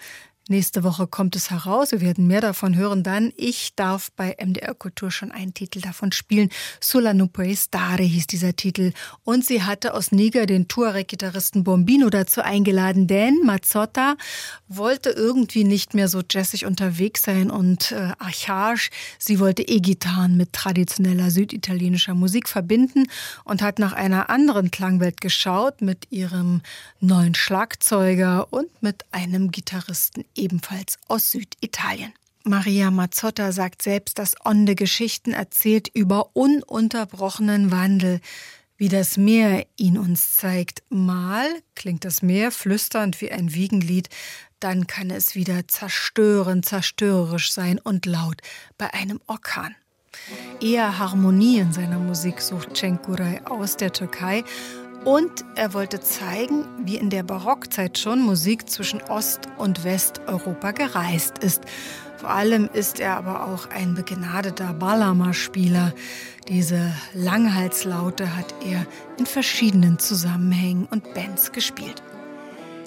Nächste 0.50 0.84
Woche 0.84 1.08
kommt 1.08 1.38
es 1.38 1.52
heraus. 1.52 1.94
Wir 1.94 2.02
werden 2.02 2.28
mehr 2.28 2.42
davon 2.42 2.76
hören 2.76 3.02
dann. 3.02 3.32
Ich 3.38 3.76
darf 3.78 4.12
bei 4.12 4.36
MDR 4.38 4.74
Kultur 4.74 5.10
schon 5.10 5.32
einen 5.32 5.54
Titel 5.54 5.80
davon 5.80 6.12
spielen. 6.12 6.50
Sulla 6.82 7.14
no 7.14 7.30
stare 7.56 8.04
hieß 8.04 8.28
dieser 8.28 8.54
Titel. 8.54 8.92
Und 9.24 9.46
sie 9.46 9.64
hatte 9.64 9.94
aus 9.94 10.12
Niger 10.12 10.46
den 10.46 10.68
Tuareg-Gitarristen 10.68 11.64
Bombino 11.64 12.10
dazu 12.10 12.42
eingeladen, 12.42 13.08
denn 13.08 13.40
Mazzotta 13.46 14.18
wollte 14.68 15.12
irgendwie 15.12 15.64
nicht 15.64 15.94
mehr 15.94 16.10
so 16.10 16.22
jazzig 16.30 16.66
unterwegs 16.66 17.22
sein 17.22 17.50
und 17.50 17.94
äh, 17.94 18.12
archaisch. 18.20 18.90
Sie 19.20 19.40
wollte 19.40 19.62
E-Gitarren 19.66 20.36
mit 20.36 20.52
traditioneller 20.52 21.32
süditalienischer 21.32 22.16
Musik 22.16 22.50
verbinden 22.50 23.06
und 23.46 23.62
hat 23.62 23.80
nach 23.80 23.94
einer 23.94 24.30
anderen 24.30 24.72
Klangwelt 24.72 25.22
geschaut 25.22 25.82
mit 25.82 26.12
ihrem 26.12 26.62
neuen 27.00 27.34
Schlagzeuger 27.34 28.52
und 28.52 28.68
mit 28.82 29.06
einem 29.12 29.50
Gitarristen 29.50 30.26
ebenfalls 30.36 30.98
aus 31.08 31.32
Süditalien. 31.32 32.14
Maria 32.44 32.92
Mazzotta 32.92 33.52
sagt 33.54 33.82
selbst, 33.82 34.20
dass 34.20 34.36
Onde 34.44 34.76
Geschichten 34.76 35.32
erzählt 35.32 35.88
über 35.94 36.36
ununterbrochenen 36.36 37.72
Wandel, 37.72 38.20
wie 38.76 38.90
das 38.90 39.16
Meer 39.16 39.66
ihn 39.78 39.98
uns 39.98 40.36
zeigt. 40.36 40.84
Mal 40.90 41.48
klingt 41.76 42.04
das 42.04 42.22
Meer 42.22 42.52
flüsternd 42.52 43.22
wie 43.22 43.32
ein 43.32 43.54
Wiegenlied, 43.54 44.10
dann 44.60 44.88
kann 44.88 45.10
es 45.10 45.36
wieder 45.36 45.68
zerstörend, 45.68 46.66
zerstörerisch 46.66 47.52
sein 47.52 47.80
und 47.80 48.06
laut 48.06 48.42
bei 48.78 48.94
einem 48.94 49.22
Orkan. 49.28 49.76
Eher 50.62 51.00
Harmonie 51.00 51.60
in 51.60 51.74
seiner 51.74 52.00
Musik 52.00 52.42
sucht 52.42 52.76
Cenkuray 52.76 53.42
aus 53.46 53.78
der 53.78 53.92
Türkei 53.92 54.44
und 55.06 55.44
er 55.56 55.74
wollte 55.74 56.00
zeigen, 56.00 56.66
wie 56.80 56.98
in 56.98 57.10
der 57.10 57.24
Barockzeit 57.24 57.98
schon 57.98 58.22
Musik 58.22 58.70
zwischen 58.70 59.02
Ost- 59.04 59.50
und 59.58 59.84
Westeuropa 59.84 60.72
gereist 60.72 61.40
ist. 61.40 61.64
Vor 62.18 62.30
allem 62.30 62.70
ist 62.72 63.00
er 63.00 63.18
aber 63.18 63.48
auch 63.48 63.70
ein 63.70 63.96
begnadeter 63.96 64.74
Balama-Spieler. 64.74 65.94
Diese 66.48 66.94
Langhalslaute 67.14 68.38
hat 68.38 68.54
er 68.66 68.86
in 69.18 69.26
verschiedenen 69.26 70.00
Zusammenhängen 70.00 70.88
und 70.90 71.14
Bands 71.14 71.52
gespielt. 71.52 72.02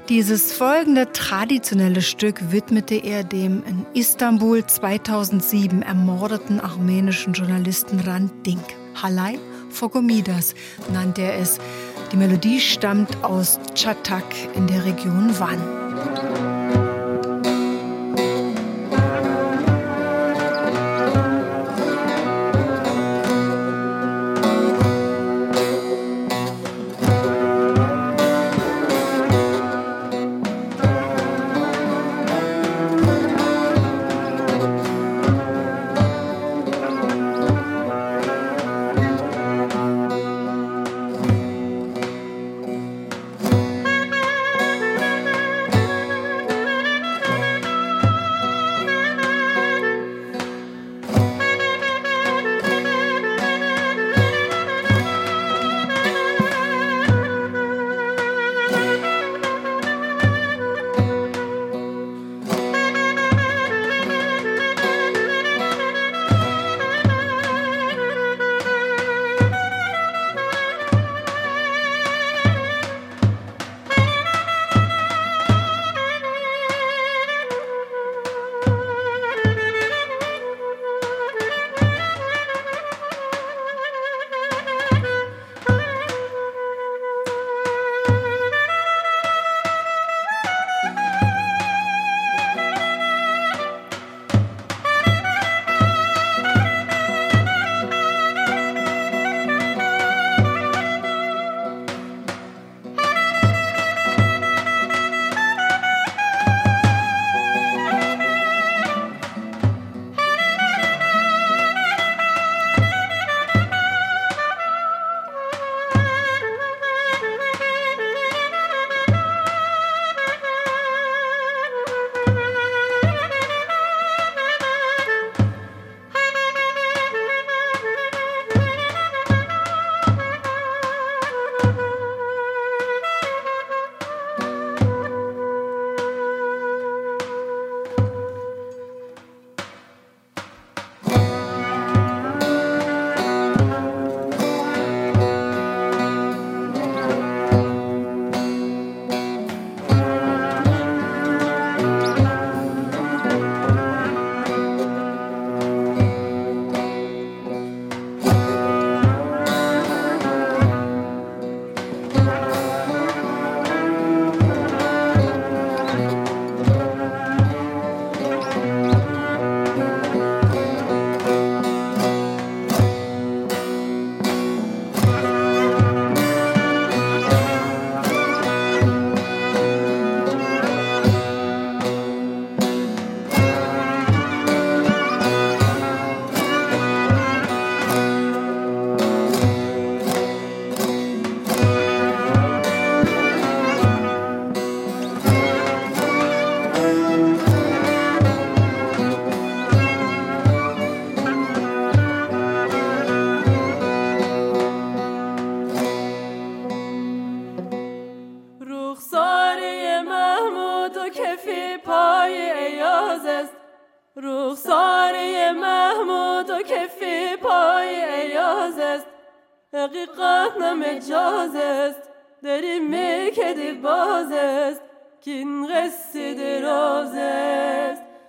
Dieses 0.09 0.53
folgende 0.53 1.13
traditionelle 1.13 2.01
Stück 2.01 2.53
widmete 2.53 2.95
er 2.95 3.25
dem 3.25 3.65
in 3.65 3.85
Istanbul 3.93 4.65
2007 4.65 5.83
ermordeten 5.83 6.61
armenischen 6.61 7.33
Journalisten 7.33 8.01
Rand 8.01 8.47
Dink. 8.47 8.65
Halay 9.03 9.39
Fogomidas 9.69 10.55
nannte 10.93 11.23
er 11.23 11.39
es. 11.39 11.59
Die 12.13 12.17
Melodie 12.17 12.61
stammt 12.61 13.25
aus 13.25 13.59
Chatak 13.75 14.25
in 14.55 14.67
der 14.67 14.85
Region 14.85 15.37
Van. 15.39 15.86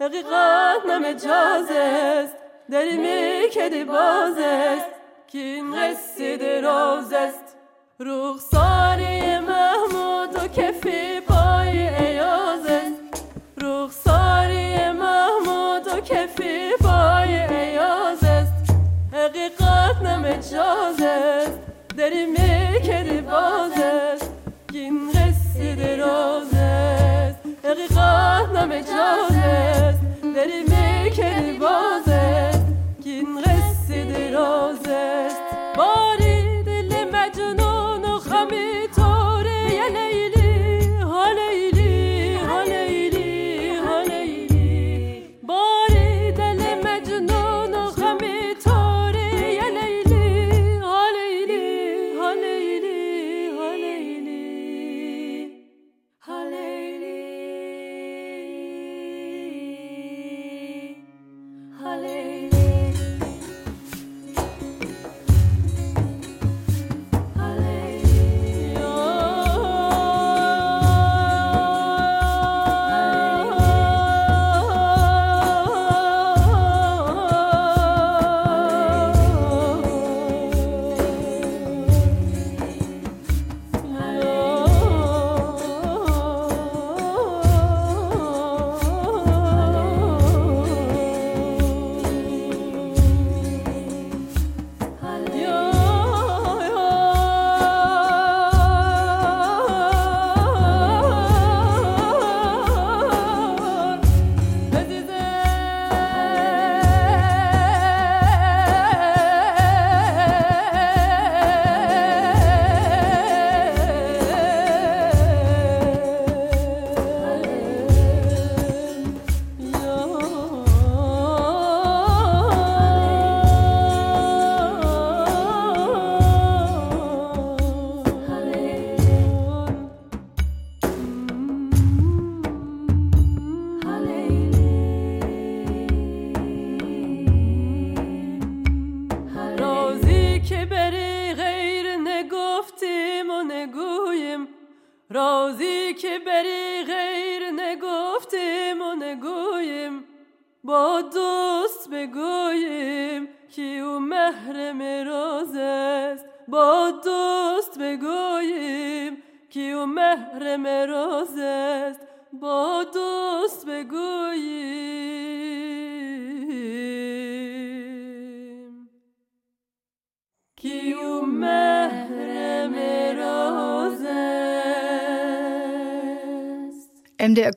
حقیقت 0.08 0.86
نمجاز 0.90 1.72
است. 1.72 2.36
داری 2.72 2.98
میکدی 2.98 3.84
باز 3.84 4.38
است. 4.38 4.86
کین 5.28 5.76
قصه 5.76 6.38
دراز 6.38 7.14
است. 7.14 7.56
رخساره 8.00 9.40
محمود 9.40 10.36
و 10.36 10.48
کفی 10.48 11.20
پای 11.20 11.88
ایاز 11.88 12.66
است. 12.66 13.26
رخساره 13.62 14.92
محمود 14.92 15.88
و 15.88 16.02
کفی 16.02 16.72
پای 16.82 17.36
ایاز 17.54 18.24
است. 18.24 18.54
حقیقت 19.14 20.02
نمجاز 20.02 21.02
است. 21.02 21.60
داری 21.98 22.26
میکدی 22.26 23.22
باز 23.22 23.72
است. 23.72 24.32
کین 24.72 25.12
قصه 25.12 25.76
دراز 25.76 26.54
است. 26.54 27.40
حقیقت 27.64 28.50
نمجاز 28.56 29.32
است. 29.32 29.97
دلime 30.38 31.10
کلی 31.10 31.58
بازه 31.58 32.52
که 33.04 33.10
این 33.10 33.42
قصه 33.42 34.06
درازه 34.06 35.28
باری 35.78 36.64
دل 36.64 36.92
مجنون 37.14 38.20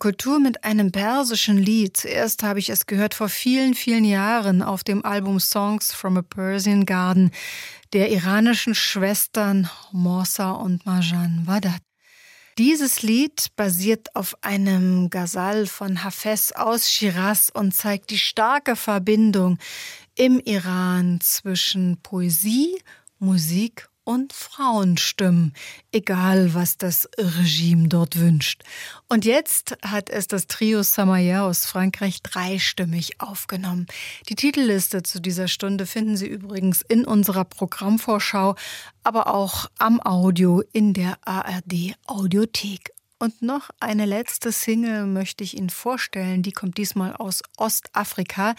Kultur 0.00 0.40
mit 0.40 0.64
einem 0.64 0.92
persischen 0.92 1.58
Lied. 1.58 1.98
Zuerst 1.98 2.42
habe 2.42 2.58
ich 2.58 2.70
es 2.70 2.86
gehört 2.86 3.12
vor 3.12 3.28
vielen, 3.28 3.74
vielen 3.74 4.04
Jahren 4.04 4.62
auf 4.62 4.82
dem 4.82 5.04
Album 5.04 5.38
Songs 5.38 5.92
from 5.92 6.16
a 6.16 6.22
Persian 6.22 6.86
Garden 6.86 7.30
der 7.92 8.10
iranischen 8.10 8.74
Schwestern 8.74 9.68
Morsa 9.92 10.52
und 10.52 10.86
Marjan 10.86 11.42
Wadat. 11.46 11.82
Dieses 12.56 13.02
Lied 13.02 13.48
basiert 13.56 14.16
auf 14.16 14.36
einem 14.42 15.10
Ghazal 15.10 15.66
von 15.66 16.02
Hafez 16.02 16.52
aus 16.52 16.90
Shiraz 16.90 17.50
und 17.52 17.74
zeigt 17.74 18.08
die 18.08 18.18
starke 18.18 18.76
Verbindung 18.76 19.58
im 20.14 20.40
Iran 20.40 21.20
zwischen 21.20 21.98
Poesie, 22.02 22.80
Musik 23.18 23.89
und 24.10 24.32
Frauenstimmen, 24.32 25.54
egal 25.92 26.52
was 26.52 26.76
das 26.76 27.08
Regime 27.16 27.86
dort 27.86 28.18
wünscht. 28.18 28.64
Und 29.08 29.24
jetzt 29.24 29.76
hat 29.82 30.10
es 30.10 30.26
das 30.26 30.48
Trio 30.48 30.82
Samaya 30.82 31.46
aus 31.46 31.64
Frankreich 31.64 32.20
dreistimmig 32.20 33.20
aufgenommen. 33.20 33.86
Die 34.28 34.34
Titelliste 34.34 35.04
zu 35.04 35.20
dieser 35.20 35.46
Stunde 35.46 35.86
finden 35.86 36.16
Sie 36.16 36.26
übrigens 36.26 36.82
in 36.82 37.04
unserer 37.04 37.44
Programmvorschau, 37.44 38.56
aber 39.04 39.32
auch 39.32 39.70
am 39.78 40.00
Audio 40.00 40.64
in 40.72 40.92
der 40.92 41.16
ARD 41.24 41.94
Audiothek. 42.06 42.92
Und 43.22 43.42
noch 43.42 43.68
eine 43.80 44.06
letzte 44.06 44.50
Single 44.50 45.04
möchte 45.04 45.44
ich 45.44 45.54
Ihnen 45.54 45.68
vorstellen. 45.68 46.42
Die 46.42 46.52
kommt 46.52 46.78
diesmal 46.78 47.14
aus 47.14 47.42
Ostafrika. 47.58 48.54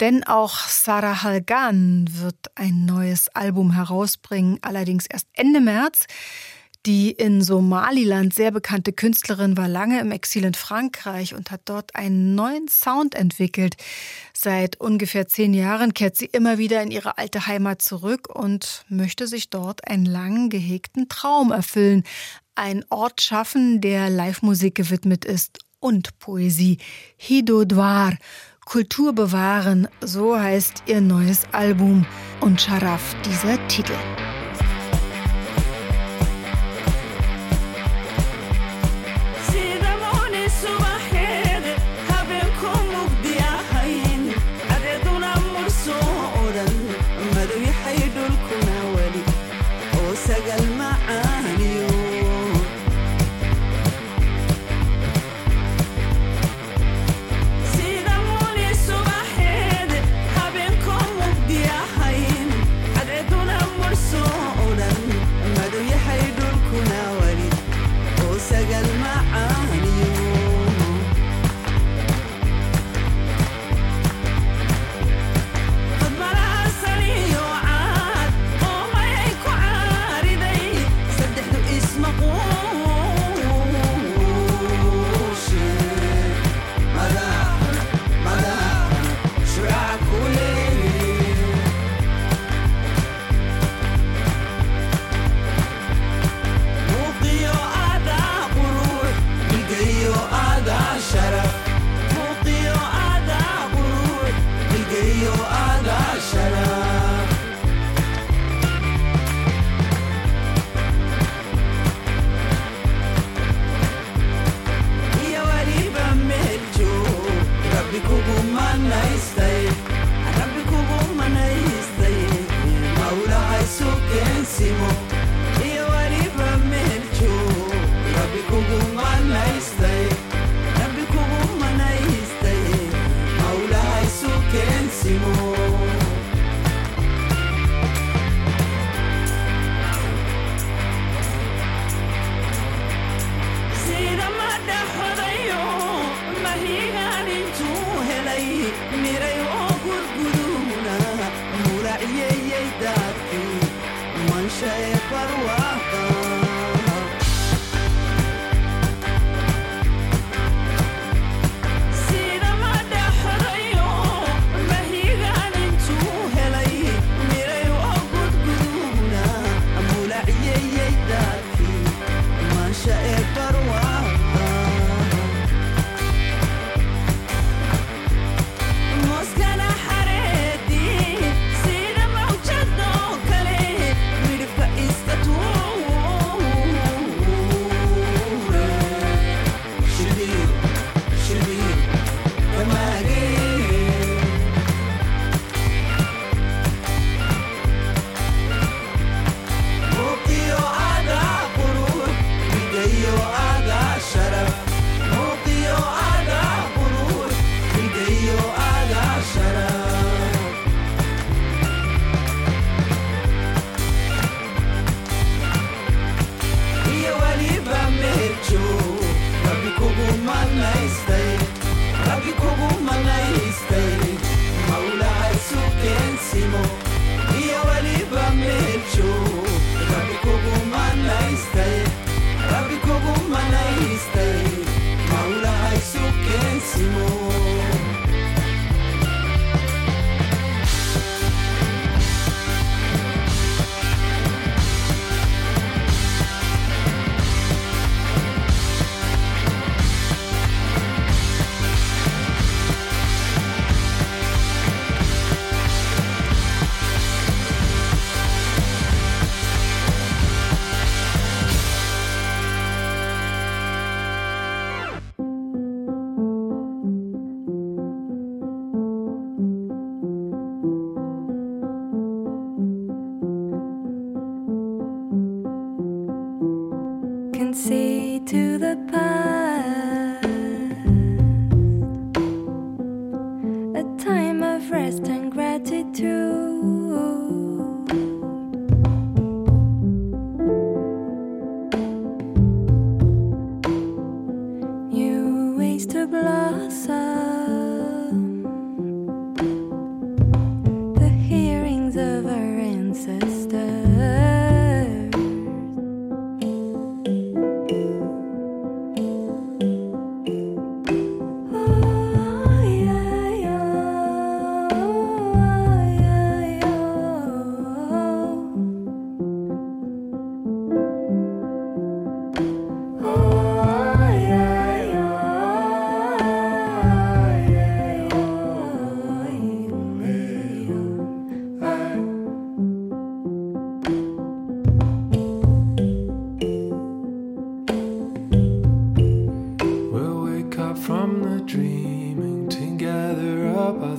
Denn 0.00 0.24
auch 0.24 0.58
Sarah 0.66 1.22
Halgan 1.22 2.08
wird 2.10 2.50
ein 2.56 2.86
neues 2.86 3.28
Album 3.28 3.72
herausbringen, 3.72 4.58
allerdings 4.62 5.06
erst 5.06 5.28
Ende 5.32 5.60
März. 5.60 6.06
Die 6.86 7.12
in 7.12 7.40
Somaliland 7.40 8.34
sehr 8.34 8.50
bekannte 8.50 8.92
Künstlerin 8.92 9.56
war 9.56 9.68
lange 9.68 10.00
im 10.00 10.10
Exil 10.10 10.44
in 10.44 10.52
Frankreich 10.52 11.34
und 11.34 11.50
hat 11.50 11.62
dort 11.64 11.94
einen 11.94 12.34
neuen 12.34 12.68
Sound 12.68 13.14
entwickelt. 13.14 13.76
Seit 14.34 14.78
ungefähr 14.80 15.26
zehn 15.26 15.54
Jahren 15.54 15.94
kehrt 15.94 16.16
sie 16.16 16.26
immer 16.26 16.58
wieder 16.58 16.82
in 16.82 16.90
ihre 16.90 17.16
alte 17.16 17.46
Heimat 17.46 17.80
zurück 17.80 18.28
und 18.28 18.84
möchte 18.88 19.28
sich 19.28 19.48
dort 19.48 19.88
einen 19.88 20.04
lang 20.04 20.50
gehegten 20.50 21.08
Traum 21.08 21.52
erfüllen. 21.52 22.04
Ein 22.56 22.84
Ort 22.88 23.20
schaffen, 23.20 23.80
der 23.80 24.10
Live-Musik 24.10 24.76
gewidmet 24.76 25.24
ist 25.24 25.58
und 25.80 26.16
Poesie. 26.20 26.78
Hido 27.16 27.64
Dwar. 27.64 28.16
Kultur 28.64 29.12
bewahren, 29.12 29.88
so 30.00 30.38
heißt 30.38 30.84
ihr 30.86 31.00
neues 31.00 31.42
Album. 31.50 32.06
Und 32.40 32.60
Sharaf 32.60 33.16
dieser 33.24 33.66
Titel. 33.66 33.94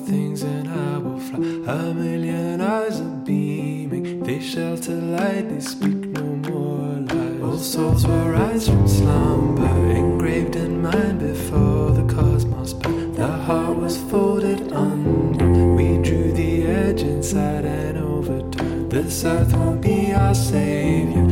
things 0.05 0.43
and 0.43 0.69
I 0.69 0.97
will 0.99 1.19
fly. 1.19 1.39
A 1.73 1.93
million 1.93 2.61
eyes 2.61 3.01
are 3.01 3.17
beaming, 3.25 4.23
they 4.23 4.39
shelter 4.39 4.93
light, 4.93 5.49
they 5.49 5.59
speak 5.59 5.95
no 6.19 6.23
more 6.49 6.99
lies. 7.09 7.41
All 7.41 7.57
souls 7.57 8.05
will 8.05 8.29
rise 8.29 8.67
from 8.67 8.87
slumber, 8.87 9.65
engraved 9.95 10.55
in 10.55 10.81
mind 10.81 11.19
before 11.19 11.91
the 11.91 12.05
cosmos. 12.13 12.73
But 12.73 13.15
the 13.15 13.27
heart 13.27 13.77
was 13.77 13.97
folded 14.09 14.71
under, 14.71 15.75
we 15.75 15.97
drew 16.03 16.31
the 16.31 16.67
edge 16.67 17.01
inside 17.01 17.65
and 17.65 17.97
overturned. 17.97 18.91
This 18.91 19.25
earth 19.25 19.53
won't 19.53 19.81
be 19.81 20.13
our 20.13 20.35
savior. 20.35 21.24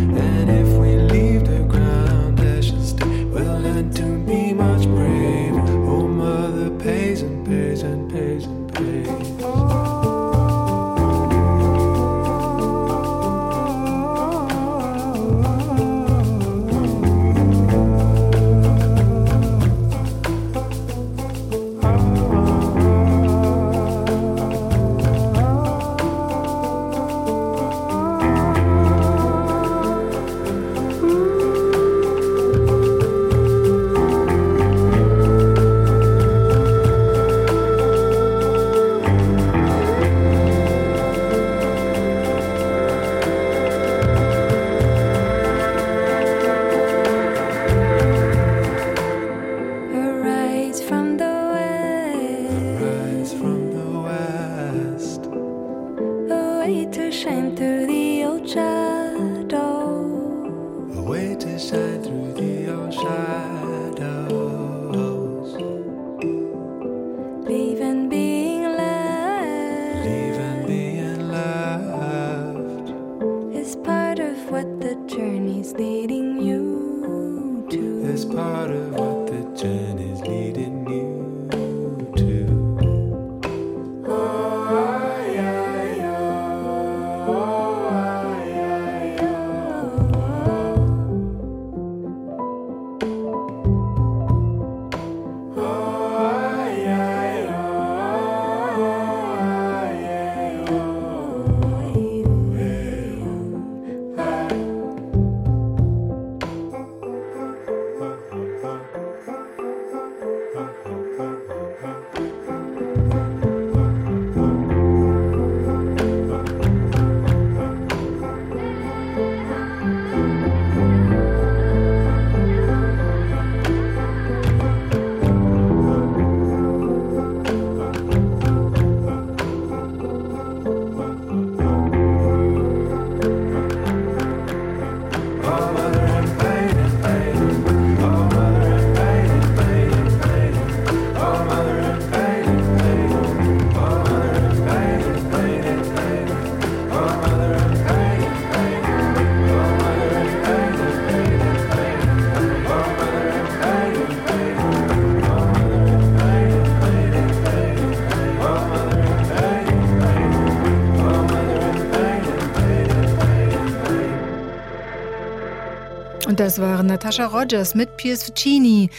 Und 166.34 166.40
das 166.40 166.58
waren 166.58 166.88
Natascha 166.88 167.28
Rogers 167.28 167.76
mit 167.76 167.96
Piers 167.96 168.24
Ficini. 168.24 168.90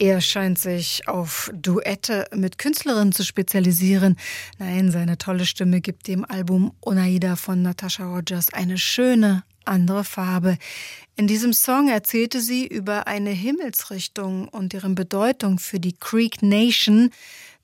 Er 0.00 0.20
scheint 0.20 0.58
sich 0.58 1.06
auf 1.06 1.48
Duette 1.54 2.26
mit 2.34 2.58
Künstlerinnen 2.58 3.12
zu 3.12 3.22
spezialisieren. 3.22 4.16
Nein, 4.58 4.90
seine 4.90 5.16
tolle 5.16 5.46
Stimme 5.46 5.80
gibt 5.80 6.08
dem 6.08 6.24
Album 6.24 6.72
Onaida 6.80 7.36
von 7.36 7.62
Natascha 7.62 8.04
Rogers 8.12 8.52
eine 8.52 8.76
schöne 8.76 9.44
andere 9.64 10.02
Farbe. 10.02 10.58
In 11.14 11.28
diesem 11.28 11.52
Song 11.52 11.88
erzählte 11.88 12.40
sie 12.40 12.66
über 12.66 13.06
eine 13.06 13.30
Himmelsrichtung 13.30 14.48
und 14.48 14.72
deren 14.72 14.96
Bedeutung 14.96 15.60
für 15.60 15.78
die 15.78 15.94
Creek 15.94 16.42
Nation, 16.42 17.10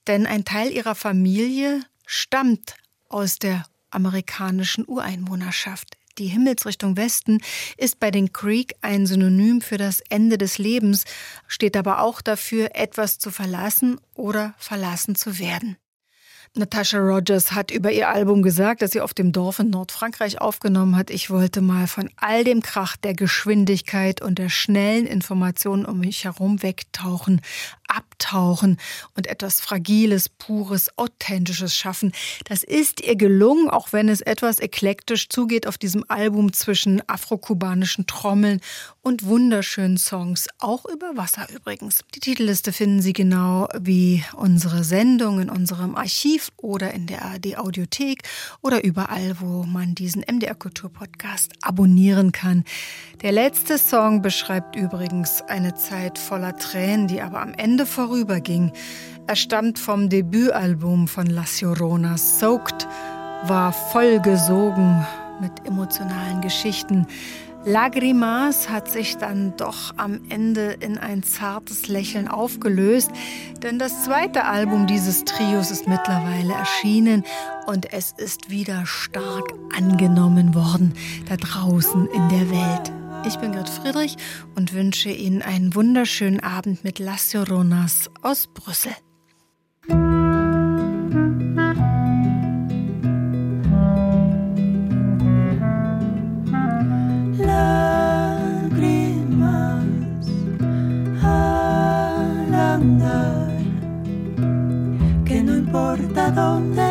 denn 0.07 0.27
ein 0.27 0.45
Teil 0.45 0.71
ihrer 0.71 0.95
Familie 0.95 1.81
stammt 2.07 2.77
aus 3.09 3.41
der 3.41 3.65
amerikanischen 3.91 4.85
Ureinwohnerschaft. 4.87 5.96
Die 6.19 6.29
Himmelsrichtung 6.29 6.97
Westen 6.97 7.43
ist 7.77 8.01
bei 8.01 8.11
den 8.11 8.33
Creek 8.33 8.75
ein 8.81 9.05
Synonym 9.05 9.61
für 9.61 9.77
das 9.77 10.01
Ende 10.09 10.39
des 10.39 10.57
Lebens, 10.57 11.05
steht 11.47 11.77
aber 11.77 12.01
auch 12.01 12.23
dafür, 12.23 12.71
etwas 12.75 13.19
zu 13.19 13.31
verlassen 13.31 14.01
oder 14.15 14.55
verlassen 14.57 15.15
zu 15.15 15.39
werden. 15.39 15.77
Natasha 16.55 16.99
Rogers 16.99 17.53
hat 17.53 17.71
über 17.71 17.93
ihr 17.93 18.09
Album 18.09 18.41
gesagt, 18.41 18.81
das 18.81 18.93
sie 18.93 19.03
auf 19.03 19.13
dem 19.13 19.31
Dorf 19.31 19.59
in 19.59 19.69
Nordfrankreich 19.69 20.41
aufgenommen 20.41 20.97
hat. 20.97 21.11
Ich 21.11 21.29
wollte 21.29 21.61
mal 21.61 21.87
von 21.87 22.09
all 22.17 22.45
dem 22.45 22.63
Krach 22.63 22.97
der 22.97 23.13
Geschwindigkeit 23.13 24.23
und 24.23 24.39
der 24.39 24.49
schnellen 24.49 25.07
Informationen 25.07 25.85
um 25.85 26.01
mich 26.01 26.25
herum 26.25 26.63
wegtauchen, 26.63 27.43
abtauchen 27.89 28.79
und 29.17 29.27
etwas 29.27 29.61
Fragiles, 29.61 30.29
Pures, 30.29 30.91
Authentisches 30.97 31.77
schaffen. 31.77 32.13
Das 32.45 32.63
ist 32.63 33.01
ihr 33.01 33.17
gelungen, 33.17 33.71
auch 33.71 33.93
wenn 33.93 34.09
es 34.09 34.21
etwas 34.21 34.59
eklektisch 34.59 35.29
zugeht 35.29 35.67
auf 35.67 35.79
diesem 35.79 36.05
Album 36.09 36.53
zwischen 36.53 37.03
afrokubanischen 37.09 38.07
Trommeln 38.07 38.61
und 39.03 39.25
wunderschönen 39.25 39.99
Songs, 39.99 40.49
auch 40.59 40.85
über 40.87 41.17
Wasser 41.17 41.47
übrigens. 41.55 42.01
Die 42.15 42.21
Titelliste 42.21 42.73
finden 42.73 43.01
Sie 43.03 43.13
genau 43.13 43.69
wie 43.79 44.25
unsere 44.35 44.83
Sendung 44.83 45.41
in 45.41 45.51
unserem 45.51 45.95
Archiv 45.95 46.51
oder 46.57 46.93
in 46.93 47.07
der 47.07 47.23
ARD 47.23 47.59
Audiothek 47.59 48.23
oder 48.63 48.83
überall, 48.83 49.37
wo 49.41 49.63
man 49.63 49.95
diesen 49.95 50.23
MDR 50.23 50.55
Kultur 50.55 50.91
Podcast 50.93 51.53
abonnieren 51.63 52.33
kann. 52.33 52.65
Der 53.23 53.33
letzte 53.33 53.79
Song 53.79 54.23
beschreibt 54.23 54.77
übrigens 54.77 55.43
eine 55.43 55.75
Zeit 55.75 56.19
voller 56.19 56.57
Tränen, 56.57 57.07
die 57.07 57.21
aber 57.21 57.41
am 57.41 57.55
Ende 57.55 57.76
vorüberging. 57.85 58.73
Er 59.27 59.37
stammt 59.37 59.79
vom 59.79 60.09
Debütalbum 60.09 61.09
von 61.09 61.27
La 61.27 61.45
Llorona. 61.61 62.17
Soaked 62.17 62.87
war 63.45 63.73
vollgesogen 63.73 65.05
mit 65.41 65.67
emotionalen 65.67 66.41
Geschichten. 66.41 67.07
Lagrimas 67.65 68.69
hat 68.69 68.89
sich 68.89 69.17
dann 69.17 69.57
doch 69.57 69.93
am 69.97 70.21
Ende 70.29 70.77
in 70.79 70.99
ein 70.99 71.25
zartes 71.25 71.89
Lächeln 71.89 72.29
aufgelöst, 72.29 73.11
denn 73.61 73.81
das 73.81 74.05
zweite 74.05 74.45
Album 74.45 74.87
dieses 74.87 75.25
Trios 75.25 75.73
ist 75.73 75.89
mittlerweile 75.89 76.53
erschienen 76.53 77.25
und 77.67 77.93
es 77.93 78.15
ist 78.17 78.51
wieder 78.51 78.87
stark 78.87 79.53
angenommen 79.77 80.55
worden 80.55 80.95
da 81.29 81.37
draußen 81.37 82.07
in 82.07 82.29
der 82.29 82.51
Welt. 82.51 83.06
Ich 83.25 83.37
bin 83.39 83.53
Grit 83.53 83.69
Friedrich 83.69 84.17
und 84.55 84.73
wünsche 84.73 85.11
Ihnen 85.11 85.43
einen 85.43 85.75
wunderschönen 85.75 86.41
Abend 86.41 86.85
mit 86.85 86.99
Las 86.99 87.33
Lloronas 87.33 88.11
aus 88.23 88.49
Brüssel. 88.49 88.93
que 105.27 105.43
no 105.43 105.55
importa 105.57 106.31
dónde 106.31 106.86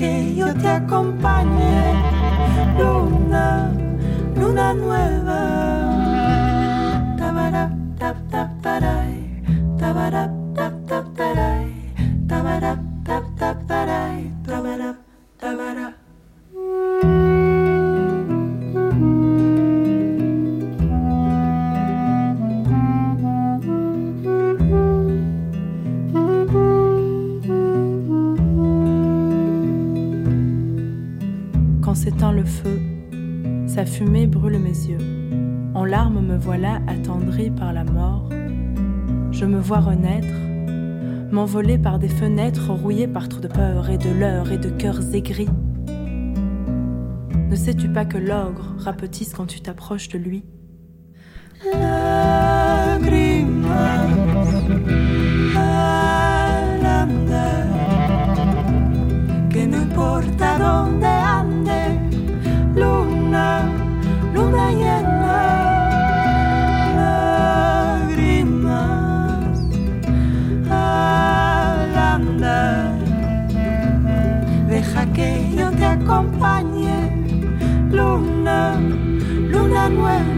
que 0.00 0.34
yo 0.34 0.54
te 0.54 0.66
acompañe, 0.66 1.92
luna, 2.78 3.70
luna 4.34 4.72
nueva. 4.72 5.40
Tabara, 7.18 7.70
tap, 7.98 8.16
tap, 8.30 8.62
taray, 8.62 9.42
tabara, 9.78 10.39
Je 39.40 39.46
me 39.46 39.58
vois 39.58 39.80
renaître 39.80 40.34
m'envoler 41.32 41.78
par 41.78 41.98
des 41.98 42.10
fenêtres 42.10 42.74
rouillées 42.74 43.08
par 43.08 43.26
trop 43.26 43.40
de 43.40 43.48
peur 43.48 43.88
et 43.88 43.96
de 43.96 44.10
leurre 44.10 44.52
et 44.52 44.58
de 44.58 44.68
cœurs 44.68 45.14
aigris. 45.14 45.48
Ne 47.48 47.56
sais-tu 47.56 47.88
pas 47.88 48.04
que 48.04 48.18
l'ogre 48.18 48.74
rapetisse 48.76 49.32
quand 49.32 49.46
tu 49.46 49.62
t'approches 49.62 50.10
de 50.10 50.18
lui? 50.18 50.44
Que 59.50 59.66
no 59.66 59.78
importa 59.78 60.58
dónde 60.58 61.09
one 79.96 80.02
way. 80.02 80.29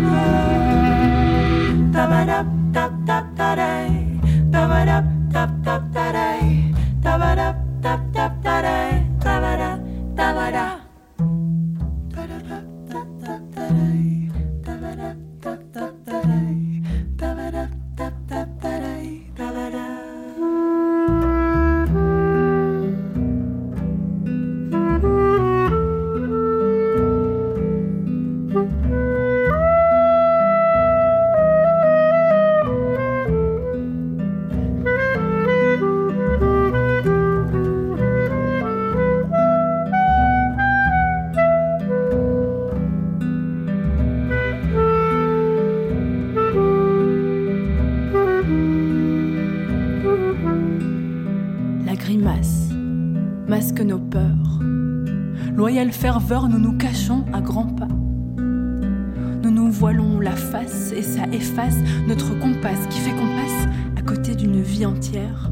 Notre 62.07 62.39
compas 62.39 62.75
qui 62.89 62.99
fait 63.01 63.11
qu'on 63.11 63.27
passe 63.27 63.69
à 63.97 64.03
côté 64.03 64.35
d'une 64.35 64.63
vie 64.63 64.87
entière. 64.87 65.51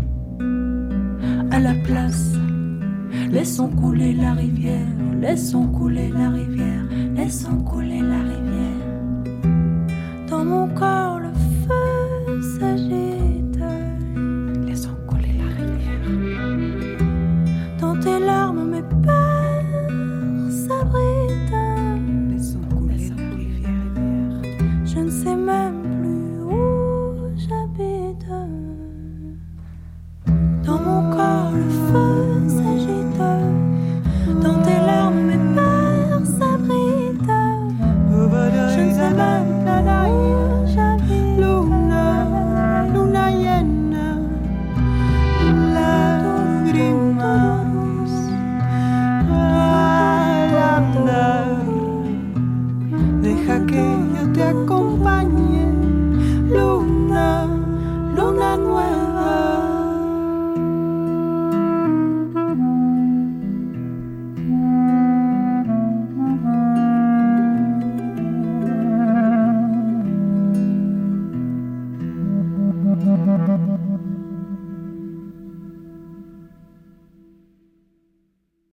à 1.51 1.59
la 1.59 1.75
place. 1.75 2.35
Laissons 3.31 3.69
couler 3.69 4.13
la 4.13 4.35
rivière, 4.35 4.87
laissons 5.21 5.67
couler 5.67 6.11
la 6.11 6.30